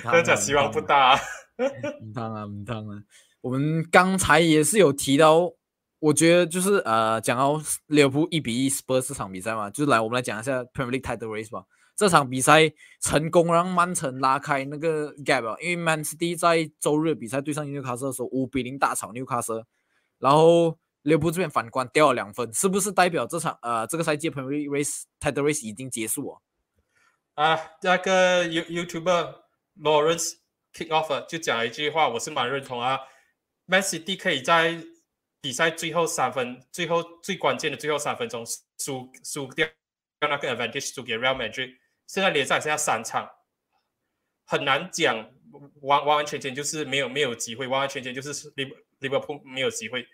[0.03, 1.15] 真 讲希望不大。
[1.15, 1.19] 啊
[2.01, 3.03] 唔汤啊唔汤啊，
[3.41, 5.51] 我们刚才也是有提到。
[6.01, 11.63] 我觉得就是呃，讲到利物浦一比一 Spurs 这场比赛嘛，就是来我们来讲一下 Premier League Title Race 吧。
[11.95, 19.63] 这场比赛成功让曼城拉开那个 gap，因为曼城在周日比赛对上纽卡斯的时候五比零大炒纽卡斯，
[20.17, 26.41] 然后利物浦这边反观掉了两分，是不是代表这场呃这个赛季 Premier League Race Title Race 已经结束啊？
[27.35, 29.35] 啊，那个 You YouTuber
[29.79, 30.31] Lawrence
[30.73, 32.99] Kickoffer 就讲了一句话，我是蛮认同啊。
[33.67, 34.83] Man City 可以在
[35.41, 38.45] 比赛最后三分，最后最关键的最后三分钟
[38.77, 39.67] 输输掉
[40.19, 41.75] 那个 advantage 输给 Real Madrid。
[42.05, 43.29] 现在联赛剩下三场，
[44.45, 45.31] 很难讲
[45.81, 48.33] 完完完全全就是没有没有机会，完完全全就是
[48.99, 50.07] Liverpool 没有机会。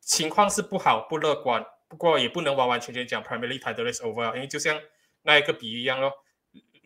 [0.00, 4.80] 情况是不好不乐观，不过也不能完完全全讲 Premier League title is over，因为就像
[5.22, 6.12] 那一个比喻一样咯。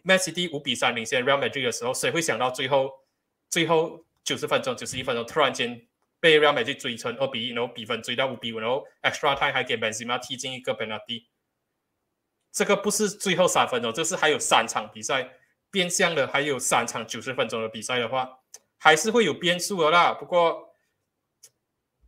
[0.02, 2.90] Man City 五比三领先 Real Madrid 的时候，谁会想到最后
[3.50, 5.86] 最后九十分钟、九十一分钟突然间
[6.20, 11.26] 被 Real Madrid 追成二比一，然后比分追到五比五，然后 extra time 还给 Benzema 踢进一个 penalty。
[12.52, 15.30] 这个不是最后三分钟，这是还有三场比赛，
[15.70, 18.40] 变相的还有三场九十分钟的比赛的话，
[18.78, 20.12] 还是会有变数的啦。
[20.12, 20.74] 不过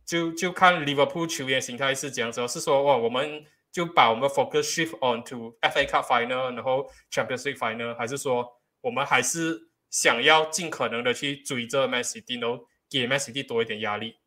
[0.05, 3.45] 就就看 Liverpool 球员心态是怎样子，是说哇我们。
[3.71, 8.51] 就把我们 focus shift on to FA Cup final，然后 Champions League final，还是说
[8.81, 14.17] 我们还是想要尽可能的去追着 Man City，然后给 Man City 多一点压力？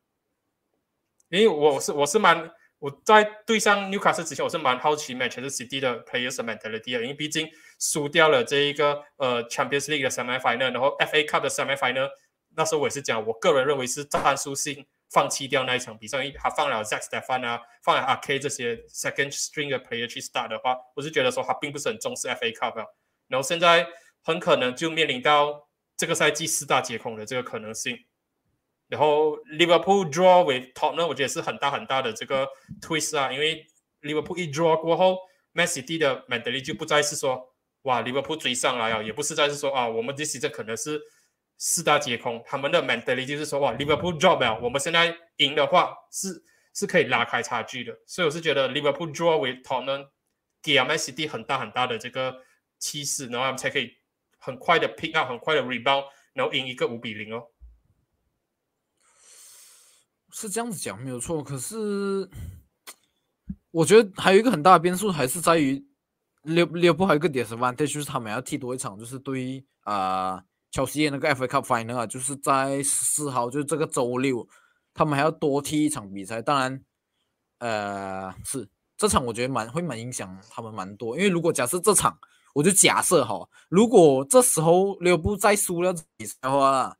[1.28, 7.48] 因为我是我是蛮我在对上 Newcastle 之前，我是蛮好奇 Manchester City 的 players mentality 的，因为毕竟
[7.78, 12.08] 输掉了这一个呃 Champions League 的 semi final，然后 FA Cup 的 semi final，
[12.56, 14.86] 那时候我也是讲，我个人认为是战术性。
[15.12, 22.80] 放弃掉那一场比赛，因为他放了 Zack Stefan 啊，放了 R K 这些 second string 的 player 去 start 的话，我是觉得说他并不是很重视 FA Cup
[22.80, 22.86] 啊。
[23.28, 23.86] 然后现在
[24.22, 27.94] 很可能就面临到这个赛季四大皆空的这个可能性。
[28.93, 32.47] 然后 Liverpool draw with Tottenham，我觉得是很大很大的这个
[32.82, 33.66] twist 啊，因为
[34.03, 35.16] Liverpool 一 draw 过后
[35.53, 41.01] ，Man City 的 mentality 就不再是说哇 Liverpool 追上来啊，也不是再是说啊我们这 season 可能是。
[41.64, 46.43] 四大皆空，他们的 mentality 就是说，哇，Liverpool draw 了，我们现在赢的话是
[46.74, 50.09] 是可以拉开差距的，所以我是觉得 Liverpool draw with Tottenham
[50.61, 52.36] 给 Man City 很大很大的这个
[52.80, 53.93] 气势，然后他们才可以
[54.38, 57.47] 很快的 pick up，很快的 rebound，然后赢一个五比零哦。
[60.33, 62.28] 是这样子讲没有错，可是
[63.70, 65.85] 我觉得还有一个很大的变数，还是在于
[66.45, 70.43] Liverpool 还有一个 disadvantage，就是他们要踢多一场，就是对于啊。
[70.74, 74.49] 切尔西那个 FA Cup Final 啊，就是在十四号，就是这个周六，
[74.95, 76.41] 他们还要多踢一场比赛。
[76.41, 76.83] 当然，
[77.59, 78.66] 呃，是
[78.97, 81.14] 这场我觉得蛮会蛮影响他们蛮多。
[81.14, 82.18] 因为如果假设这场，
[82.55, 86.97] 我就假设哈，如果这时候利物浦再输了比赛的话，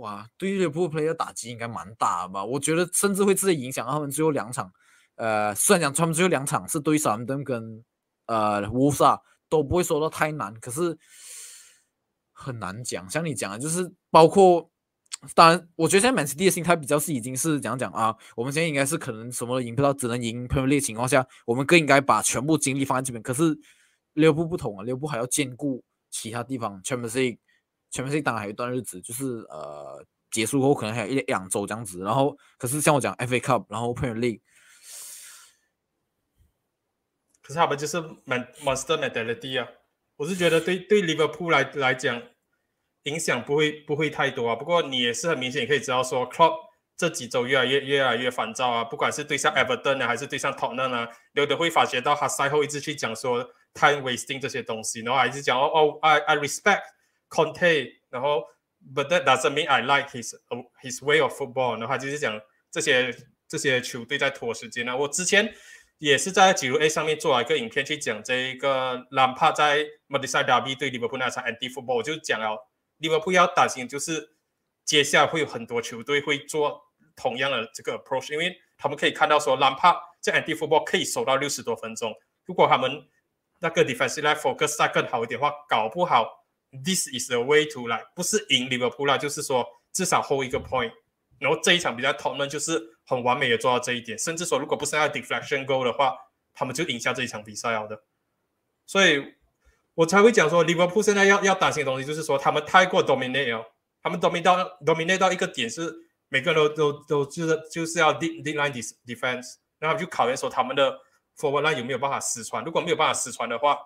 [0.00, 2.44] 哇，对于利物浦 player 打击应该蛮大吧？
[2.44, 4.70] 我觉得甚至会直接影响他们最后两场。
[5.16, 7.84] 呃，虽然讲他们最后两场是对萨姆登跟
[8.26, 10.98] 呃乌萨都不会说到太难，可是。
[12.42, 14.70] 很难讲，像你讲的，就是包括，
[15.34, 18.16] 当然，我觉得现在曼城的心态比较是已经是讲讲啊？
[18.34, 23.22] 我们现在应该是可能什么都赢不到，只能赢 Premier League 情况下，我们更应该把全部精力放在这边。
[23.22, 23.54] 可是
[24.14, 26.82] 六部不同啊，六部还要兼顾其他地方。
[26.82, 27.36] Champions
[27.90, 32.00] 前面是当然还有一段日子，就是呃结束后可能还有一两周这样子。
[32.00, 34.40] 然后，可是像我讲 FA Cup，然后 Premier League，
[37.42, 39.68] 可是他们就是 Monster Mentality 啊。
[40.16, 42.22] 我是觉得对对 Liverpool 来来讲，
[43.04, 44.54] 影响不会不会太多啊。
[44.54, 46.52] 不过你也是很明显可以知道说，Club
[46.96, 48.84] 这几周越来越越来越烦躁啊。
[48.84, 56.82] 不管是对上 Everton 啊，还是对上 Tottenham 啊，有的会发觉到他赛后一直去讲说 time wasting 这些东西，然后还是讲哦哦，I I respect
[57.30, 58.44] Conte，然后
[58.94, 60.34] But that doesn't mean I like his
[60.82, 61.78] his way of football。
[61.78, 62.38] 然后他就是讲
[62.70, 63.16] 这些
[63.48, 64.94] 这些球队在拖时间啊。
[64.94, 65.54] 我之前。
[66.00, 72.56] 也是在几如 A 上面做了一个影片去讲这一个兰帕在马德塞达 B 对利物浦那场 anti football，我就讲了
[72.96, 74.34] 利物浦要担心就是
[74.86, 76.80] 接下来会有很多球队会做
[77.14, 82.14] 同样的这个 approach，因为他们可以看到说兰帕在 anti football 可以守到六十多分钟，
[82.46, 82.90] 如果他们
[83.58, 86.39] 那个 defensive line focus 再更好一点的话，搞不好
[86.84, 90.92] this is the way to like，不是赢利物浦啦，就是说至少 hold 一个 point。
[91.38, 96.14] 然后这一场比赛，他们就是很完美的做到这一点，甚至说，如果不是那个 deflection goal 的话，
[96.52, 97.98] 他们就赢下这一场比赛了的。
[98.84, 99.24] 所以
[99.94, 103.64] 我才会讲说，Liverpool 现在要要担心的东西，就是说他们太过 dominate 哦，
[104.02, 105.90] 他们 dominate 到 dominate 到一个点，是
[106.28, 110.94] 每个人都都都就是就是要 deep deep line defense，然后就考验说他们的
[111.38, 113.78] forward line 有没有办法失传，如果没有办法失传的话，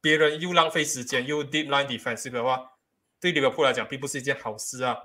[0.00, 2.60] 别人又浪费时间又 deep line defense 的话，
[3.20, 4.96] 对利物浦来讲并不是一件好事啊。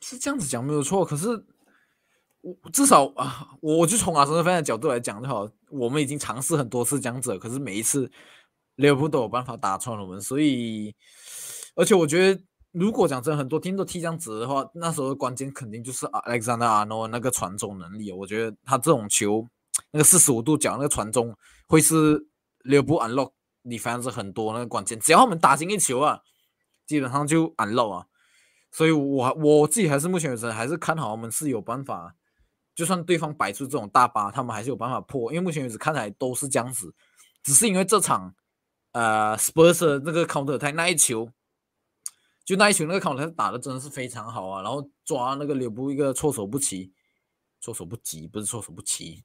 [0.00, 1.28] 是这样子讲没有错，可是
[2.40, 5.48] 我至少啊，我就从阿森纳方的角度来讲就好。
[5.70, 8.10] 我们已经尝试很多次这样子，可是每一次
[8.74, 10.20] 利物浦都有办法打穿我们。
[10.20, 10.94] 所以，
[11.76, 18.12] 而且我觉得，如果讲真，很多天都踢这样子的话，那时候关键肯定就是 Alexander Arnold 那个传中能力。
[18.12, 19.48] 我觉得他这种球
[19.92, 21.34] 那个四十五度角那个传中
[21.68, 22.26] 会是
[22.64, 23.32] 利物浦 unlock
[23.62, 26.20] 你反正是很多那个关键，只要他们打进一球啊，
[26.86, 28.06] 基本上就 unlock 啊。
[28.70, 32.14] 所以我我自己还是目前为止还是看好他们是有办法，
[32.74, 36.94] 就算对方摆出这种大巴，他们还是有办法破，因为目前为止看来都是这样子，
[37.42, 38.34] 只是因为这场
[38.92, 41.30] 呃 Spurs 那个 counter 他那一球。
[42.44, 44.62] 就那一球，那个康特打的真的是非常好啊！
[44.62, 46.92] 然后抓那个柳布一个措手不及，
[47.60, 49.22] 措手不及不是措手不及。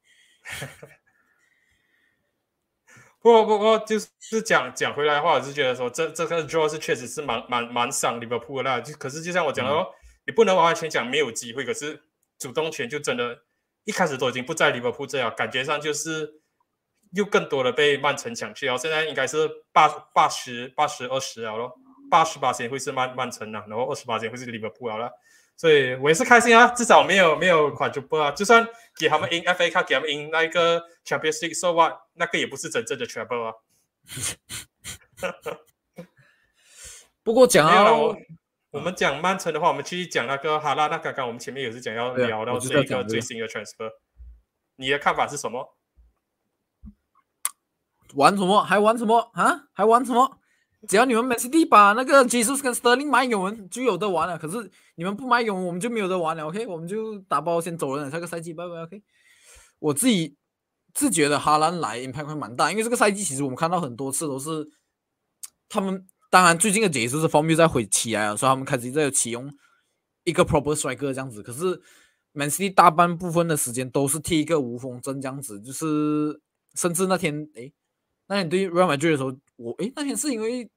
[3.21, 8.81] 不 不过就是讲讲回来的话，我是觉得说这这个 draw 是确实是蛮蛮蛮伤利物浦的。
[8.81, 9.87] 就可是就像我讲的哦，
[10.25, 12.03] 你不能完完全讲没有机会，可是
[12.39, 13.43] 主动权就真的，
[13.83, 16.41] 一开始都已经不在利物浦这样，感觉上就是
[17.13, 18.77] 又更多的被曼城抢去了。
[18.77, 21.73] 现在应该是八八十八十二十了咯。
[22.09, 25.11] 八十八线会是曼曼城啊，然后二十八线会是利物浦了，
[25.57, 31.93] 所以我也是开心啊，至少没有没有款就不啊，就算给他们赢 FA 卡，给他们赢那一个 Champions League，so what？
[32.13, 33.53] 那个也不是真正的 trouble 啊。
[37.23, 38.15] 不过讲到
[38.69, 40.87] 我们讲曼城的话，我们继续讲那个哈拉。
[40.87, 43.91] 那刚刚我们前面也是讲要聊到这个最新的 transfer，
[44.75, 45.75] 你的看法是什么？
[48.13, 48.63] 玩什么？
[48.63, 49.63] 还玩什么啊？
[49.73, 50.39] 还玩什么？
[50.87, 54.37] 只要你们 Man City 把那个 Jesus 跟 Sterling 买给我们，就有的玩了。
[54.37, 56.47] 可是你们不买给我们，我们就没有得玩了。
[56.47, 58.11] OK，我们就打包先走人了。
[58.11, 58.81] 下个赛季拜拜。
[58.83, 59.03] OK，
[59.79, 60.35] 我自己
[60.93, 64.67] 自觉得哈兰来 impact 会蛮大，因为这个赛季其实我们看到很多次都是
[65.69, 69.53] 他们，当然最近的解释是方面在回起来了，所以他们开始在启用
[70.23, 71.43] 一个 proper striker 这样子。
[71.43, 71.81] 可是
[72.31, 76.41] Man City 大半部分的时间都是踢一个无锋阵这样子，就是
[76.75, 77.73] 甚至那天诶。
[78.29, 80.69] 那你对 Real Madrid 的时候，我诶那天是因为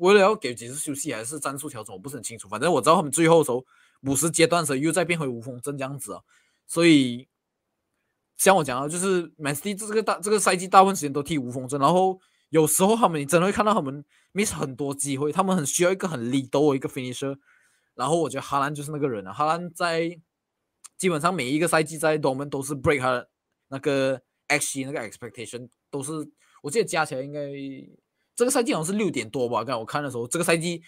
[0.00, 2.48] 为了要给几次休息，还是战术调整，我不是很清楚。
[2.48, 3.64] 反正我知道他们最后的时候
[4.02, 6.20] 五十阶段时候又再变回无锋阵这样子啊。
[6.66, 7.28] 所以
[8.36, 17.36] 像我讲到，就是 Man City 这个大这个赛季大部分时间都踢无锋阵，然后有时候他们你真的会看到他们 miss 很多机会，他们很需要一个很 lead 的一个 finisher。
[17.94, 20.18] 然后我觉得哈兰就是那个人啊，哈兰在
[20.96, 23.28] 基本上每一个赛季在多门都是 break 他的
[23.68, 26.12] 那个 x 那个 expectation 都是。
[26.62, 27.40] 我记得加起来应该
[28.40, 29.62] 这个赛季好像是六点多吧？
[29.62, 30.82] 刚我看的时候，这个赛季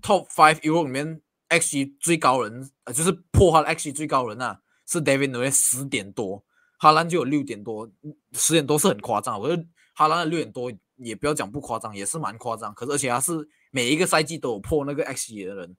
[0.00, 6.42] Top Five Euro 里面 XG 最高人，呃，就是破哈 XG 最高人啊，是 David n u 十点多，
[6.78, 7.86] 哈兰就有六点多，
[8.32, 9.38] 十点多是很夸张。
[9.38, 9.62] 我觉得
[9.94, 12.72] 哈兰的六点多也不要讲不夸张，也是蛮夸张。
[12.72, 15.76] 可是而且他是每一个赛季都有破那个 XG 的人。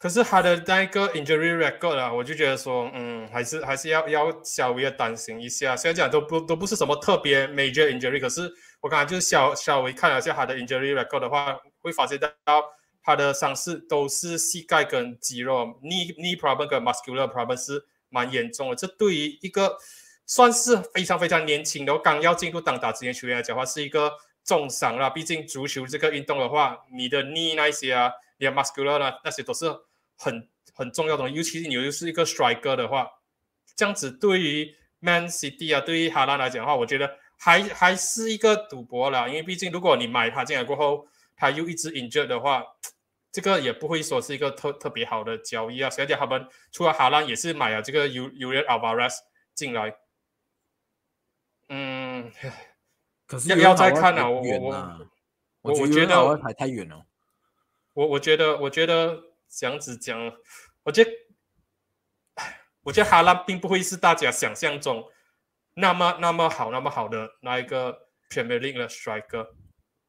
[0.00, 5.76] 可是他的那个 injury record 啊，我就觉得说，嗯，还是还是要要稍微的担心一下。
[5.76, 12.64] 虽然讲都不都不是什么特别 major injury，可是我刚才就是稍稍微看了一下他的 injury record 的话，会发现到
[13.02, 18.74] 他的伤势都是膝盖跟肌肉 knee knee problem 跟 muscular problem 是蛮严重的。
[18.76, 19.76] 这对于一个
[20.24, 24.10] 算是非常非常年轻的刚要进入当打职业球员来讲话，是一个
[24.46, 25.10] 重伤啦。
[25.10, 29.66] 毕竟足球这个运动的话，你的 knee 那些啊，你的 muscular 呢，那些都是。
[30.22, 33.10] 很很重要的，尤其是你又是一个 striker 的话，
[33.74, 39.26] 这样子对于 Man City 啊，对于哈兰来讲的话，我觉得还还是一个赌博了。
[39.26, 42.62] 因为毕竟如果你买他进来过后，他又一直 injured 的话，
[43.32, 45.90] 这个也不会说是一个特特别好的交易啊。
[45.98, 49.14] 而且他们除了哈兰，也是买了这个 U U R Alvarez
[49.54, 49.96] 进来。
[51.70, 52.30] 嗯，
[53.26, 55.08] 可是要要再看啊，我我
[55.62, 57.06] 我我觉得还太远了。
[57.94, 59.29] 我我觉得我觉得。
[59.50, 60.18] 这样子讲，
[60.84, 61.10] 我觉得，
[62.84, 65.04] 我觉得哈兰并不会是大家想象中
[65.74, 67.96] 那么那么好、那么好的那一个
[68.30, 69.46] Premier League 的 striker。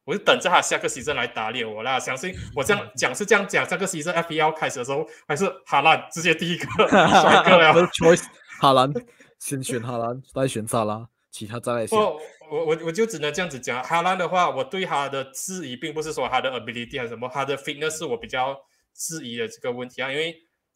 [0.04, 1.98] 我就等着他下个 season 来打脸我啦。
[1.98, 7.72] 相信我这样讲是这样讲，下个 season FPL 开始的时候，还是哈兰直接第一个 striker 了。
[7.88, 8.24] Choice
[8.60, 8.92] 哈兰，
[9.38, 11.96] 先选哈兰，再选萨拉，其他再来选。
[11.98, 12.20] 我
[12.50, 18.60] 我我就只能这样子讲，哈兰的话，我对他的质疑并不是说他的 ability 还是什么，他的 fitness 是我比较。
[18.94, 20.34] 质疑的这个问题啊，因为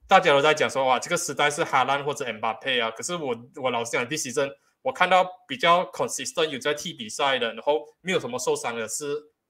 [0.08, 2.90] 大家都在讲说哇，这个时代是哈兰或者 M 巴佩啊。
[2.90, 4.48] 可是我我老实讲，第七阵
[4.82, 9.04] 我看到比较 consistent 有在踢比赛的，然后没有什么受伤的是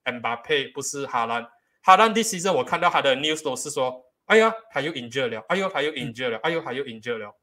[0.04, 1.46] M 巴佩，不是哈兰。
[1.82, 7.34] 哈兰第七阵我看到他的 news 都是说，哎呀，他又 injured 了，哎呦，他又 injured 了，哎呦，他又 injured 了。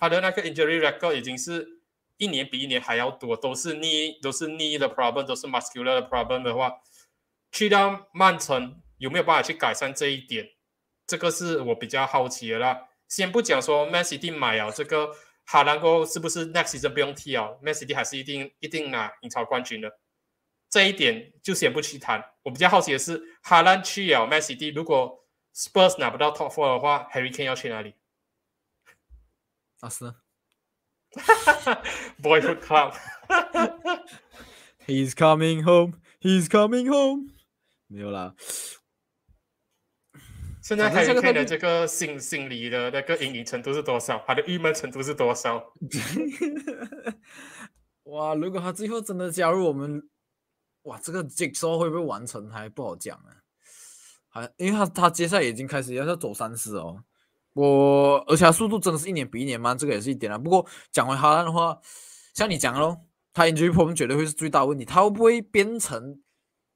[0.00, 1.66] 他的那个 injury record 已经是
[2.16, 6.80] 一年比一年还要多，都是 knee 都是 knee 的 problem，都是 muscular 的 problem 的话，
[7.52, 8.80] 去到曼城。
[9.02, 10.48] 有没有办法去改善这一点？
[11.08, 12.88] 这个是我比较好奇的啦。
[13.08, 15.10] 先不讲说 Man City 买啊，这个
[15.44, 19.98] 哈兰哥是不是 next season 不用踢啊？Man City 还是一定一定拿英超冠军的。
[20.70, 22.24] 这一点就先不去谈。
[22.44, 27.94] 我比较好奇的是，哈兰去啊，Man City 如果 Spurs 拿不到 Top Four 的话，Harry Kane 要去哪里？
[29.80, 30.14] 阿斯
[32.22, 32.94] ，Boyhood Club。
[34.86, 37.32] He's coming home, he's coming home。
[37.88, 38.34] 没有啦，
[40.62, 44.22] 现在反正 Harry 这的这个心心理的那个阴影程度是多少？
[44.26, 45.60] 他的郁闷程度是多少？
[48.04, 48.34] 哇！
[48.34, 50.08] 如果他最后真的加入我们，
[50.82, 53.42] 哇，这个 Jigsaw 会不会完成还不好讲啊。
[54.28, 57.02] 还因为他他接下来已经开始要要走三四哦，
[57.54, 60.38] 我而且他速度真的是一年比一年慢，这个也是一点啊。
[60.38, 61.76] 不过讲回哈兰的话，
[62.34, 63.04] 像你讲的咯，
[63.34, 66.22] 他 injury problem 绝对会是最大问题，他会不会变成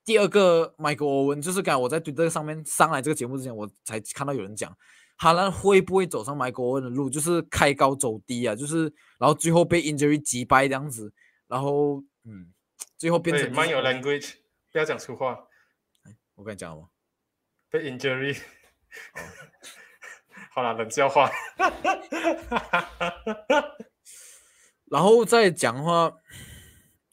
[0.06, 1.42] 第二个 Michael Owen？
[1.42, 4.74] 就是刚才我在推特上面上来这个节目之前，我才看到有人讲。
[5.18, 8.54] 哈兰会不会走上 Michael Owen 的路，就是开高走低啊？
[8.54, 8.82] 就是
[9.18, 11.12] 然后最后被 injury 击败这样子，
[11.48, 12.52] 然后嗯，
[12.96, 14.34] 最后变成就是，mind your language，
[14.70, 15.36] 不要讲粗话。
[16.34, 16.88] 我跟你讲嘛，
[17.70, 18.38] 被 injury。
[20.54, 21.30] 好了，冷笑话。
[24.90, 26.12] 然后再讲的话，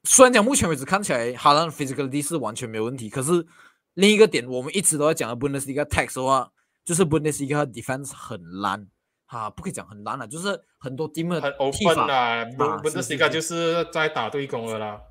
[0.04, 3.46] 虽然讲目前为止看起来哈兰的 physicality 是完全没有问题，可是
[3.94, 6.52] 另一个点我们一直都在讲的 Bundesliga tax 的话，
[6.84, 8.88] 就是 Bundesliga defense 很烂
[9.28, 12.46] 啊，不可以讲很烂了，就是很多 team 很的踢 open 啊
[12.82, 15.02] 不是是是 Liga 就是在打对攻的啦。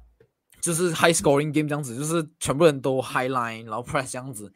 [0.61, 4.53] 就是 high scoring game 这样子，就是全部人都 high line，然后 press 这样子。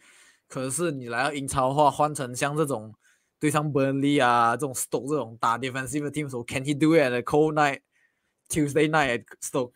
[0.47, 2.95] 可是你来到英超的话，换成像这种
[3.41, 7.80] 对上 Burnley 啊这种 Stoke 这种打 defensive 的 team 的时候，Can he do it at a cold night
[8.49, 9.72] Tuesday night at Stoke？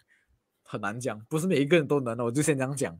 [0.70, 2.24] 很难讲，不是每一个人都能的。
[2.24, 2.96] 我就先这样讲。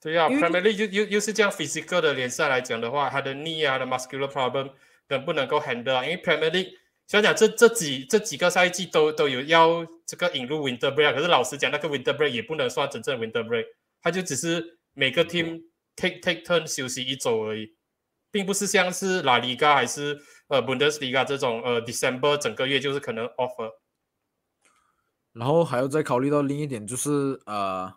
[0.00, 4.26] 对呀、因为 p r e m i e r League 又又又是这样 physical 的联赛来讲的话，他的 knee 啊的 muscular
[4.26, 4.72] problem
[5.08, 6.02] 能不能够 handle 啊？
[6.02, 6.70] 因为 Premier League
[7.06, 13.66] 虽然讲这这几这几个赛季都都有要这个引入 winter break，可是老实讲，那个 winter break 也不能算真正的 winter break，
[14.00, 15.62] 它就只是每个 team
[15.94, 17.74] take take turn 休息一周而已，
[18.30, 20.18] 并不是像是 La Liga 还是
[20.48, 23.70] 呃 Bundesliga 这种呃 December 整个月就是可能 offer。
[25.32, 27.92] 然后还要再考虑到另一点，就是呃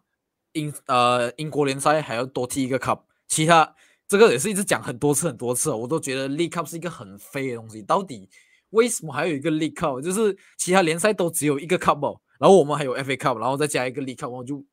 [0.53, 3.75] 英呃英国联赛还要多踢一个 cup，其他
[4.07, 7.81] 这个也是一直讲很多次很多次了，我都觉得 League Cup 是一个很废的东西。
[7.81, 8.29] 到底
[8.69, 10.01] 为什么还有一个 League Cup？
[10.01, 14.63] 就是其他联赛都只有一个 cup 哦，然后我们还有 FA Cup，然后再加一个 League Cup，我就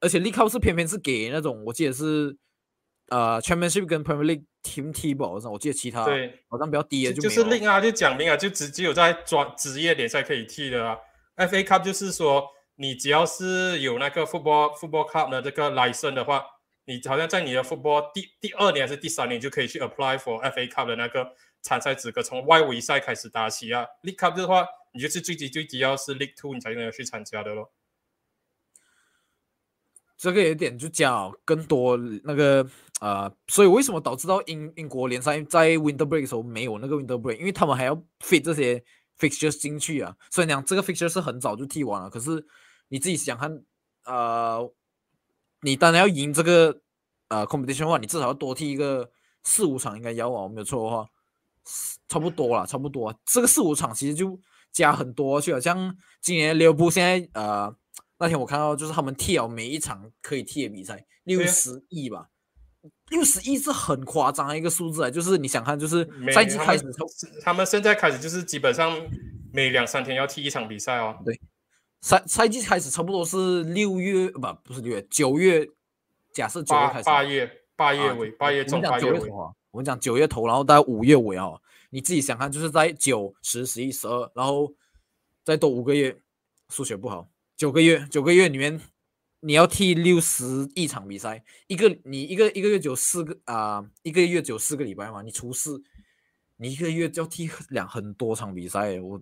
[0.00, 2.36] 而且 League Cup 是偏偏是给那种我记得是
[3.08, 10.96] 呃 Championship 跟 Premier League team 踢吧，我记得其他对好像比较低的就是令啊，就讲明啊，就只只有在专职业联赛可以踢的啊。
[11.36, 16.44] FA Cup 就是说，你只要是有那个 football football club 的这个 license 的话，
[16.84, 23.86] 你好像在你的 fb 第第二年还是第三年就可以去 apply for FA Cup 的那个参赛资格，从外围赛开始打起啊。
[24.02, 27.72] League Cup 的话，你就是最低最低要是 League Two 你才能去参加的咯。
[30.16, 32.68] 这个有点就讲更多那个
[33.00, 37.38] 呃，所以为什么导致到英英国联赛在 Winter Break 的时候没有那个 Winter Break？
[37.38, 38.84] 因为他们还要 fit 这些
[39.20, 40.16] fixtures 进去啊。
[40.30, 42.44] 虽然讲这个 fixture 是很早就踢完了，可是
[42.88, 43.62] 你自己想看，
[44.06, 44.72] 呃，
[45.60, 46.80] 你当然要赢这个
[47.28, 49.10] 呃 competition 的话，你至少要多踢一个
[49.44, 51.06] 四五场，应该要啊，我没有错的话，
[52.08, 53.16] 差不多了，差不多、啊。
[53.24, 54.40] 这个四五场其实就
[54.72, 57.76] 加很多去了，像今年利物浦现在呃。
[58.22, 62.28] 那天我看到，就是他们踢了每一场可以踢的比赛，六十亿吧，
[63.10, 65.10] 六十亿是很夸张的一个数字啊！
[65.10, 67.06] 就是你想看，就是赛季开始从
[67.42, 68.96] 他们现在开始就是基本上
[69.52, 71.18] 每两三天要踢一场比赛哦。
[71.24, 71.38] 对
[72.00, 75.68] 赛赛季开始差不多是六月不不是六月九月，
[76.32, 79.30] 假设九月开始八月八月啊尾八月中八月尾
[79.70, 81.50] 我们讲九月头，然后到五月尾啊，
[81.90, 84.72] 你自己想看，就是在九、十、十一、十二，然后
[85.44, 86.16] 再多五个月，
[86.68, 88.80] 数学不好，九个月，九个月里面
[89.40, 95.82] 你要踢六十一场比赛，一个你一个一个月只有四个啊、一个月只有四个礼拜嘛，你除四，
[96.56, 99.20] 你一个月就要踢两很多场比赛，我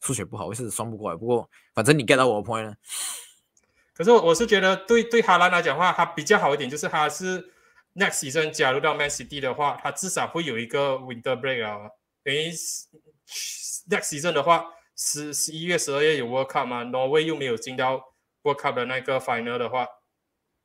[0.00, 2.74] 数学不好，我是算不过来，不过反正你 get 到我的 point 了。
[3.94, 7.40] 可是我我是觉得对对哈兰来讲的话，他比较好一点，就是他是
[7.94, 11.88] next season 加入到 Man City 的话，他至少会有一个 winter break 啊。
[12.22, 12.50] 等于
[13.88, 18.02] next season 的话，十十一月、十二月有 World Cup 嘛，挪威又没有进到
[18.44, 19.88] World Cup 的那个 final 的话，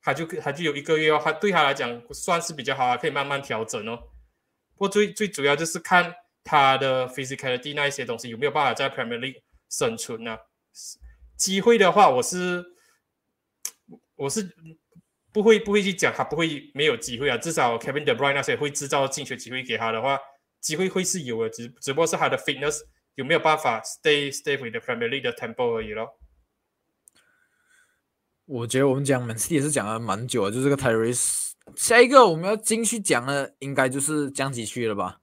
[0.04, 3.98] 他就他就有一个月哦，他对他来讲算是比较好啊，可以慢慢调整哦。
[4.76, 6.14] 不过最最主要就是看
[6.44, 10.38] 他的 physicality 那一些东西有没有办法在 Premier League 生存啊。
[11.36, 12.64] 机会的话，我是
[14.16, 14.54] 我是
[15.32, 20.20] 不会不会去讲他不会没有机会啊，至少 Kevin De Bruyne 那些会制造进球机会给他的话，
[20.60, 22.82] 机会会是有的，只只不过是他的 fitness
[23.16, 26.19] 有没有办法 stay stay with the Premier League 的 tempo 而已咯。
[28.50, 31.52] 我觉得我们讲 Man City 也是讲了蛮久了，就这个 Tyrese。
[31.76, 35.20] 下一个我们要进去讲的，应该就是降级区了吧？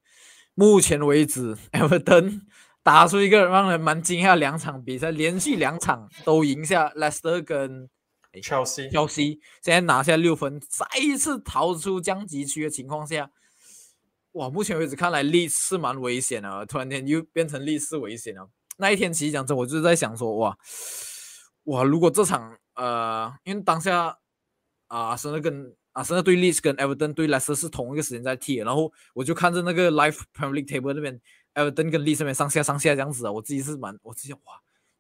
[0.55, 2.43] 目前为止，Everton
[2.85, 7.91] 打出一个让人蛮惊讶两场比赛，连续两场都赢下 Leicester 跟
[8.35, 8.89] Chelsea。
[8.93, 13.29] Chelsea 现在拿下六分，再一次逃出降级区的情况下，
[14.35, 18.49] 哇，目前为止看来利是蛮危险的，突然间又变成利是危险了。
[18.77, 20.57] 那一天其实讲真，我就是在想说，哇
[21.65, 24.19] 哇，如果这场呃，因为当下
[24.87, 31.21] 啊，阿森纳跟阿森纳对利斯跟 Everton 对莱斯是同一个时间在踢，然后我就看着那个 Live Premier League Table 那边
[31.55, 34.41] ，Everton 跟利斯那边上下上下这样子啊，我自己是蛮，我自己哇，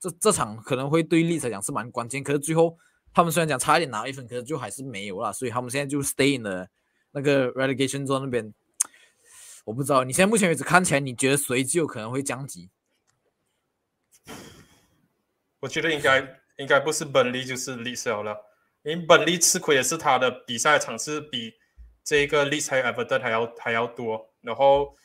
[0.00, 2.76] 这这场可能会对利斯来讲是蛮关键，可是最后
[3.12, 6.68] 他们虽然讲差一点拿一分，可是就还是没有了，所以他们现在就 Stay in 了
[7.12, 8.54] 那个 Relegation Zone 那边，
[9.66, 12.70] 我不知道你现在目前为止看起来，你觉得谁就可能会降级？
[15.60, 18.36] 我觉得应该应该不是本利就是利斯了。
[18.82, 21.54] 因为本利吃亏也是他的比赛场次比
[22.04, 24.96] 这个利斯还有 Everton 还要还要多，然后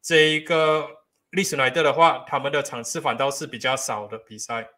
[0.00, 0.88] 这一个
[1.30, 4.70] 利斯莱德的话，他们的场次反倒是比较少的比赛。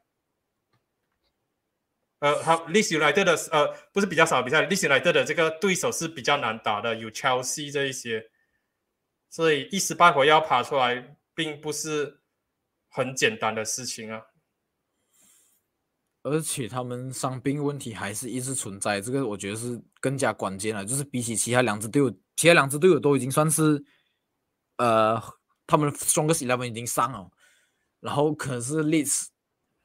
[2.20, 8.30] 呃，好，利斯莱德的呃不是比较少比赛，利斯莱德的这个对手是比较难打的，有 Chelsea 这一些，
[9.28, 12.22] 所以一时半会要爬出来，并不是
[12.88, 14.24] 很简单的事情啊。
[16.26, 20.84] 而且他们伤病问题还是一直存在，这个我觉得是更加关键了。
[20.84, 23.80] 就是比起其他两支队友，其他两支队友都已经算是，
[24.78, 25.22] 呃，
[25.68, 27.30] 他们双个 eleven 已经伤了，
[28.00, 29.26] 然后可是 Leeds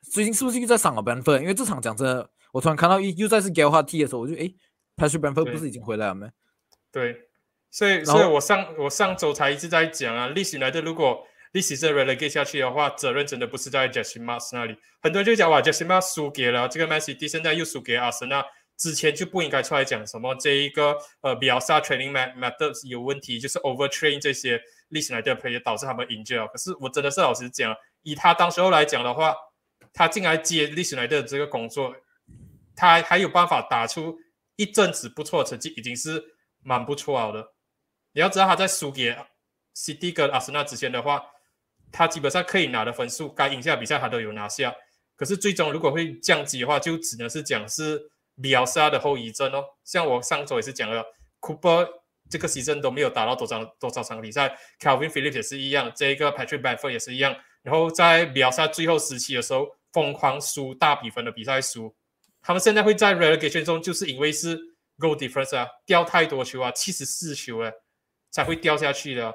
[0.01, 4.01] 最近是不是又在伤了 b e n f o r d 因为这场讲真的，我突然看到又又再是 g a l h a T
[4.01, 4.47] 的时候，我就诶
[4.95, 6.27] p a t r i c k b e n f o r d 不是已经回来了没？
[6.91, 7.29] 对，
[7.69, 11.27] 所以所以我上我上周才一直在讲啊，Leeds 来的如果。
[11.51, 14.77] 历史是 relegate 下去的话，责任真的不是在 Jesse Mars 那里。
[15.01, 18.41] 很多人就讲哇，Jesse Mars 输给了这个 Man City，现在又输给阿森纳，
[18.77, 26.47] 之前就不应该出来讲什么这一个呃比 i 萨 training methods 有问题，就是 overtrain 这些历史来的 player 导致他们 injury。
[26.47, 29.35] 可是我真的是老实讲，以他当时候来讲的话，
[29.93, 31.93] 他进来接历史来的这个工作，
[32.77, 34.17] 他还有办法打出
[34.55, 36.23] 一阵子不错的成绩，已经是
[36.63, 37.45] 蛮不错的。
[38.13, 39.13] 你要知道他在输给
[39.75, 41.21] City 跟阿森纳之前的话。
[41.91, 44.73] 他基本上可以拿的分数，该赢下比赛他都有拿下。
[45.15, 48.01] 可是最终如果会降级的话，就只能是讲是
[48.41, 49.63] 比尔萨的后遗症哦。
[49.83, 51.05] 像我上周也是讲了
[51.39, 51.87] ，Cooper
[52.29, 57.35] 这个 season 都没有打到多少多少场比赛，Calvin Phillips 也是一样，这个 Patrick Bamford 也是一样。
[57.61, 61.93] 然后在比尔萨最后时期的时候，疯狂输大比分的比赛输。
[62.41, 64.57] 他们现在会在 relegation 中，就是因为是
[64.97, 67.71] goal difference 啊，掉太多球啊，七十四球了，
[68.31, 69.31] 才会掉下去的。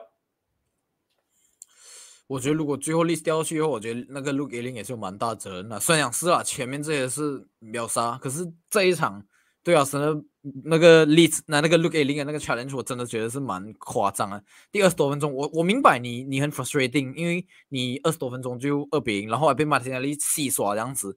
[2.28, 5.78] 我觉得如果最后 list 掉下去以后，我觉得那个露格琳也是有蛮大责任的。
[5.78, 9.24] 虽然讲是啊，前面这些是秒杀，可是这一场
[9.62, 10.22] 对啊，是那
[10.64, 14.42] 那个 list 那那个 Luke Ayling 的那个 challenge，我真的觉得是蛮夸张啊。
[14.72, 21.16] 第二十多分钟，我我明白你你很 frustrating，因为你二十多分钟就二比零，然后还被马天尼利戏耍这样子。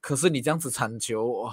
[0.00, 1.52] 可是你这样子铲球哇，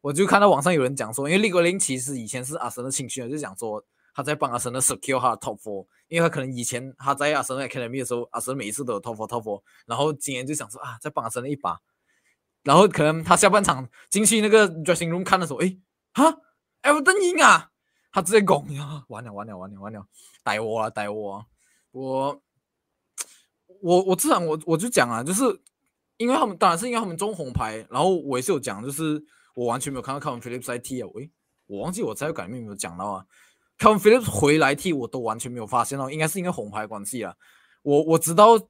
[0.00, 3.84] 我就看到网上有人讲说，因为 Luke Ayling 其实以前是阿森的青训，就讲说。
[4.14, 11.80] 他在帮阿森的 secure 他的 top four，因为他可能以前他在阿森的 academy 的时候，阿森每一次都有 top four top four，然后今年就想说啊，再帮阿森的一把，
[12.62, 15.76] 然后可能他下半场进去那个 dressing room 看的时候，哎，
[16.12, 16.38] 哈
[16.82, 17.70] ，Everton 赢啊，
[18.12, 20.06] 他直接拱呀，完了完了完了完了，
[20.44, 21.46] 逮我啊逮我啊，
[21.90, 22.42] 我
[23.80, 25.42] 我我至少我我就讲啊，就是
[26.18, 29.20] 因为他们当然是因为他们中红牌，然后我也是有讲，就是
[29.56, 31.28] 我完全没有看到 Kevin Phillips 在踢啊，喂，
[31.66, 33.26] 我忘记我在改面有没有讲到啊。
[33.78, 37.34] Kevin Phillips 回来替我都完全没有发现哦，应该是因为红牌关系啊。
[37.82, 38.68] 我我直到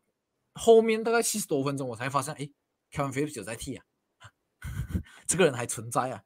[0.55, 2.49] 后面大概七十多分钟我才发现，哎
[2.91, 3.85] ，Kevin Phillips 有在替啊，
[5.29, 6.23] 这个人还存在啊。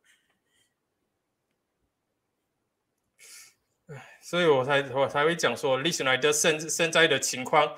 [4.22, 7.74] 所以我才我才会讲说，历史来的现现在的情况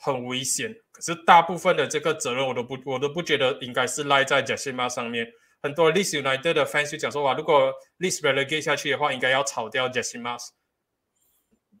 [0.00, 5.26] 很危险，可是大部分的这个责任我都不我都不觉得应该是赖在贾西马上面。
[5.64, 10.48] 很多 Leeds United 的 fans 就讲说：“哇，如果 Leeds relegate 下去的话，应该要炒掉 Jesse Mars。”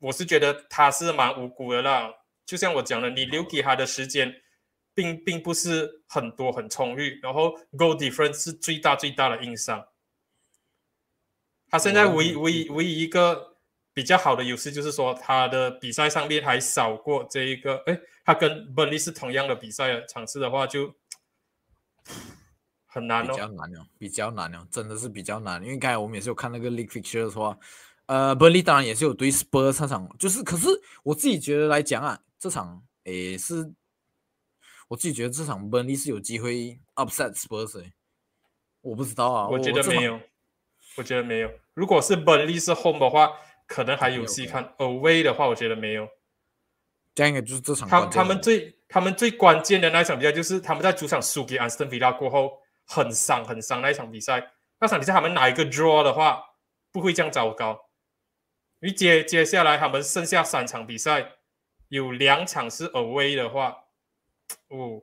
[0.00, 2.10] 我是觉得他是蛮无辜的啦。
[2.46, 4.34] 就像我讲的，你留给他的时间
[4.94, 9.86] 并并不是很多很充裕，然后 goal difference 是最大最大的硬伤。
[11.68, 13.58] 他现在唯一唯一唯一一个
[13.92, 17.82] 比较好的优势就是说，他的比赛上面还少过这一个。
[17.84, 20.94] 哎，他跟 Burnley 是同样的比赛场次的话，就。
[22.94, 25.60] 很难哦，比较难哦，比较难哦，真的是比较难。
[25.64, 27.58] 因为刚才我们也是有看那个 League Fixture 的话，
[28.06, 30.68] 呃，Burnley 当然也是有对 Spurs 这场，就是可是
[31.02, 33.68] 我自己觉得来讲啊，这场也是，
[34.86, 37.84] 我自己觉得这场 Burnley 是有机会 upset Spurs，
[38.80, 40.20] 我不知道啊，我觉得没有，
[40.96, 41.50] 我觉得没有。
[41.74, 43.32] 如果是 Burnley 是 home 的话，
[43.66, 46.06] 可能还有戏看；Away 的话，我觉得没有。
[47.12, 48.72] 这样一个就是这场，他他们最。
[48.86, 52.56] 他们最关键的那一场比赛就是他们在主场输给安斯顿维拉过后，
[52.86, 54.52] 很伤很伤那一场比赛。
[54.80, 56.42] 那场比赛他们拿一个 draw 的话，
[56.92, 57.78] 不会这样糟糕。
[58.80, 61.32] 因为接接下来他们剩下三场比赛，
[61.88, 63.74] 有两场是 away 的话，
[64.68, 65.00] 哦，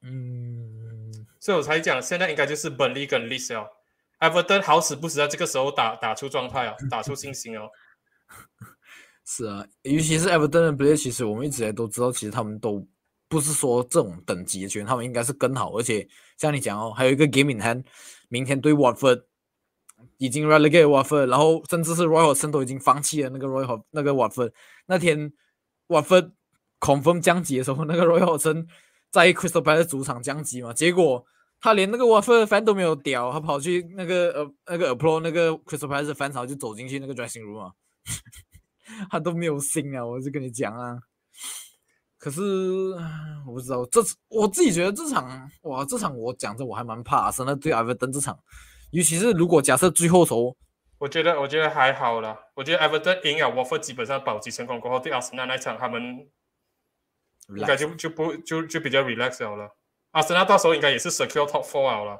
[0.00, 3.68] 嗯，所以我才讲现在应该就是 Burnley 跟 Leeds 哦。
[4.20, 7.68] Everton 好死不死在这个时候打打出状态啊，打出信心哦。
[9.26, 12.86] 是啊，尤其是 Everton 的 player，其实我们一直都知道，其实他们都
[13.28, 15.76] 不是说这种等级的球员，他们应该是更好。
[15.76, 17.84] 而且像你讲哦，还有一个 Gaming hand，
[18.28, 19.24] 明天对 Watford
[20.16, 24.52] 已经 relegate Watford，然后甚至是 Royal 森都已经放弃了那个 Royal 那个 Watford。
[24.86, 25.32] 那天
[25.88, 26.32] Watford
[26.80, 28.66] confirm 降级的时候，那个 Royal 森
[29.10, 31.24] 在 Crystal Palace 主场降级嘛，结果
[31.60, 37.72] 他连那个 Watford fan 都没有屌，他跑去那个呃那个 applaud 那个 Crystal Palace fan 潮就走进去那个 dressing room 啊。
[39.10, 40.06] 他都没有心啊！
[40.06, 40.98] 我就跟你讲啊。
[42.18, 42.42] 可是
[43.46, 48.36] 我不知道，这我自己觉得这场哇，这场我讲着我还蛮怕，阿森纳对埃弗顿这场，
[48.90, 50.56] 尤其是如果假设最后时候，
[50.98, 52.36] 我觉得我觉得还好啦。
[52.54, 56.02] 我觉得埃弗顿赢了沃夫基本上保级成功过后，对阿森纳那场他们
[57.56, 59.76] 应该就就不就就比较 relax 了。
[60.10, 62.18] 阿森纳到时候应该也是 secure top four 了。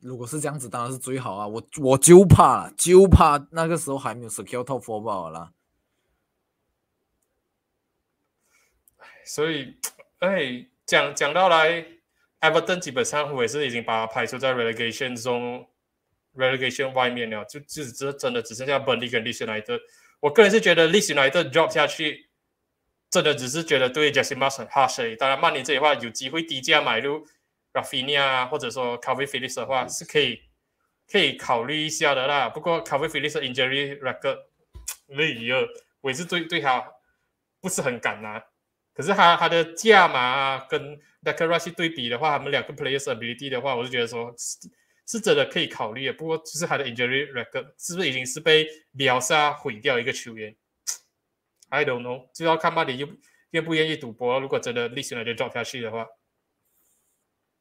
[0.00, 1.46] 如果是这样子，当然是最好啊！
[1.46, 5.50] 我我就怕就怕那个时候还没有 secure top four 罢了。
[9.24, 9.76] 所以，
[10.18, 11.84] 哎，讲讲到来
[12.40, 15.68] ，Everton 基本上我也是已经把它排除在 relegation 中
[16.36, 19.80] ，relegation 外面了，就就只真的只剩下 Burnley 跟 Leeds United。
[20.20, 22.28] 我个人是觉得 Leeds United drop 下去，
[23.10, 25.16] 真的只是觉得对 Jesse Marsh 很 harsh。
[25.16, 27.26] 当然，曼联这一块有机会低价买入
[27.72, 30.42] Rafinha 啊或者说 Calvin Phillips 的话，是可以
[31.10, 32.48] 可以考虑一下的啦。
[32.48, 34.38] 不过 Calvin Phillips injury record，
[35.10, 35.56] 哎呀，
[36.00, 36.92] 我也是对对他
[37.60, 38.44] 不是很敢拿。
[38.94, 44.58] 可是他他的价码跟 d e c a r a s h 对比的话，他们两个 players ability 的话，我就觉得说是
[45.06, 46.12] 是真的可以考虑的。
[46.12, 50.54] 不过就是他的 injury record 是不是已经是被秒杀毁掉一个球员
[51.70, 53.08] ？I don't know，就要看曼联愿
[53.50, 54.38] 愿不愿意赌博。
[54.38, 56.06] 如果真的历史来就 drop 下去的话，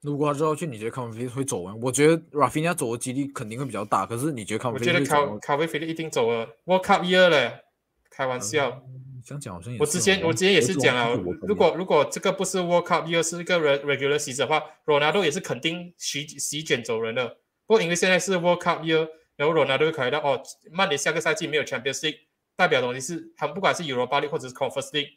[0.02, 1.76] 如果他 drop 下去，你觉得 a v i 会走吗？
[1.82, 4.06] 我觉得 Rafinha 走的几率肯定会比较大。
[4.06, 5.06] 可是你觉得 c a v i 我觉得
[5.40, 7.64] c a v i 一定走了，World Cup year 嘞，
[8.12, 8.84] 开玩笑。
[9.24, 11.10] 想讲好像我之前我之前也是讲啊，
[11.42, 17.38] 如果如果这个不是 World Cup，又是一个 regular season 的话，Ronaldo 也是肯定席席卷走人的。
[17.66, 19.08] 不过因为现在是 World Cup year，
[19.38, 22.18] 然后 Ronaldo 会考虑到哦，曼联下个赛季没有 Champions League，
[22.56, 25.10] 代表东西是他们不管是 Europa League 或者是 Conference League，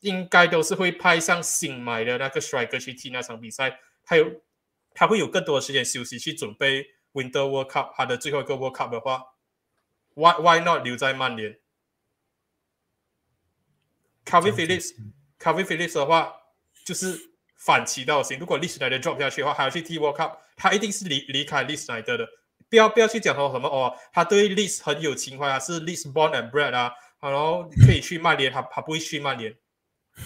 [0.00, 3.78] 应该都是会派上新买的那个 striker 去踢那场比赛。
[4.04, 4.26] 他有
[4.94, 9.22] 他会有更多的时间休息去准备 Winter World Cup，他的最后一个 World Cup 的话
[10.14, 11.59] ，Why Why not 留在曼联
[14.30, 16.32] ？Calvin Phillips，Calvin Phillips 的话
[16.84, 17.18] 就是
[17.58, 18.38] 反其道行。
[18.38, 22.28] 如果历史来的 drop 下去的话，还要去踢 World Cup，他一定是离离开历史来的的。
[22.68, 29.52] 不要不要去讲说什么哦，他对历史很有情怀啊，是历史 born and bred 啊，然后可以去曼联，他他不会去曼联，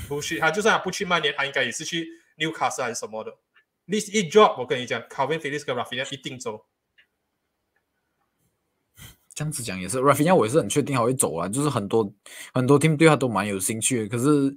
[0.06, 3.34] 不去，他就算他不去曼联，他应该也是去 Newcastle 还是什么的。
[3.86, 6.66] 历史一 drop，我跟你讲，Calvin Phillips 跟 Rafinha 一定走。
[9.34, 12.08] 这样子讲也是，Rafinha 我也是很确定他会走啊，就是很多
[12.52, 14.56] 很多 team 对他都蛮有兴趣的，可是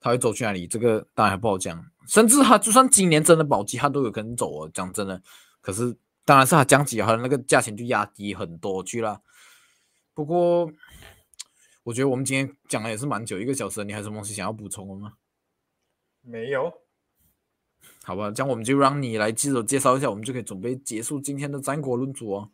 [0.00, 1.82] 他会走去哪里，这个当然还不好讲。
[2.06, 4.70] 甚至他就算今年真的保级，他都有可能走哦。
[4.72, 5.22] 讲真的，
[5.60, 9.20] 可是当然是他降级，他的那个价钱就压低很多去了。
[10.14, 10.70] 不过
[11.82, 15.14] 我觉得我们今天讲的也是蛮久，一个小时，你还有什么东西想要补充的吗？
[16.22, 16.72] 没有。
[18.02, 22.50] 好吧，这样我们就让你来记者介绍一下，我们就可以准备结束今天的战国论足哦。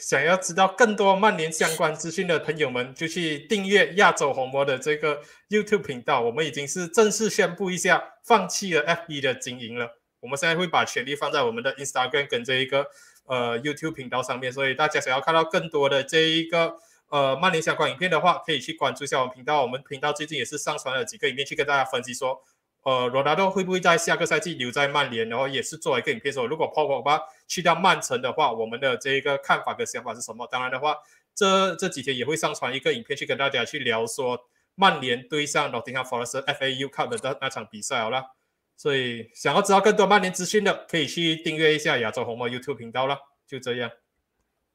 [0.00, 6.20] 想要知道更多曼联相关资讯的朋友们，就去订阅亚洲红魔的这个 YouTube 频道。
[6.20, 9.98] 我们已经是正式宣布一下，放弃了 FB 的经营了。
[10.20, 12.86] 我们现在会把权力放在我们的 Instagram 跟这一个
[13.26, 14.52] 呃 YouTube 频道上面。
[14.52, 16.76] 所以大家想要看到更多的这一个
[17.08, 19.62] 呃曼联相关影片的话，可以去关注一下我们频道。
[19.62, 22.42] 我们频道最近也是上传了几个影片，去跟大家分析说。
[22.84, 25.28] 呃，罗纳多会不会在下个赛季留在曼联？
[25.28, 30.48] 然后也是做一个影片说，如果 p o g b 去掉曼城的话，我们的这一个看法跟想法是什么？
[30.50, 30.96] 当然的话，
[31.34, 34.38] 这这几天也会上传一个影片去跟大家去聊说
[34.74, 38.24] 曼联对上 Nottingham Forest FAU Cup 的那那场比赛好了。
[38.76, 43.16] 所以想要知道更多曼联资讯的，可以去订阅一下亚洲红魔 YouTube 频道了。
[43.46, 43.90] 就这样，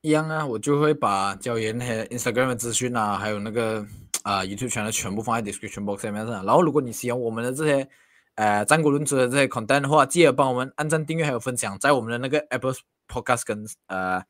[0.02, 3.86] 一样啊，我就会把教研和 Instagram 的资讯啊，还有那个。
[4.24, 6.46] 啊，YouTube 全的全部放在 description box 里面上。
[6.46, 7.88] 然后，如果你喜欢我们的这些
[8.36, 12.74] 呃战国论足的这些 content 的话，记得帮我们按赞、订阅还有分享，在我们的那个 Apple
[13.08, 14.22] Podcast 跟呃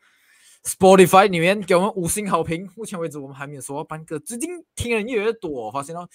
[0.63, 2.69] Spotify 里面给我们五星好评。
[2.75, 6.07] 目前为止，我们还没有收到半个，最近听人越来越多，我发现到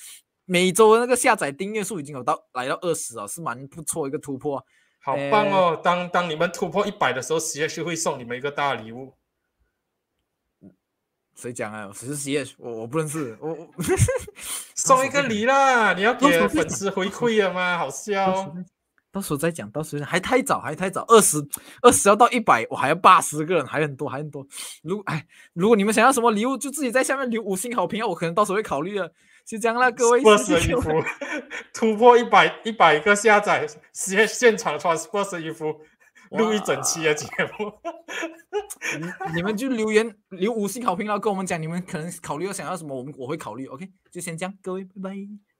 [0.44, 4.64] 每周的那个下载订阅数已经有到来到二十了，是蛮不错一个突破。
[5.00, 5.80] 好棒哦！
[5.82, 9.12] 当当你们突破一百的时候，CS 会送你们一个大礼物。
[11.34, 11.90] 谁讲啊？
[11.94, 13.36] 谁是 CH，我我不认识。
[13.40, 13.68] 我我
[14.74, 15.92] 送一个礼啦！
[15.94, 17.78] 你要给粉丝回馈了吗？
[17.78, 18.54] 好笑。
[19.10, 21.04] 到时候再讲，到时候还太早，还太早。
[21.08, 21.36] 二十
[21.82, 24.46] 二十要到一百，我还要八十个人，还很多，还很多。
[24.82, 28.06] 如哎，如果你们想要什么礼物，就自己在下面留五星好评啊！
[28.06, 29.12] 我可能到时候会考虑的。
[29.44, 30.22] 就这样啦，各位。
[30.22, 30.90] Spurs 衣服
[31.74, 35.80] 突破一百一百个下载，现现场穿 Spurs 衣服
[36.38, 37.26] 录一整期的节
[37.58, 37.72] 目。
[38.98, 43.66] 你你们就留言留五星好评，然后跟我们讲你们可能考虑要想要什么，我们我会考虑。
[43.66, 45.51] OK，就先这样，各位，拜拜。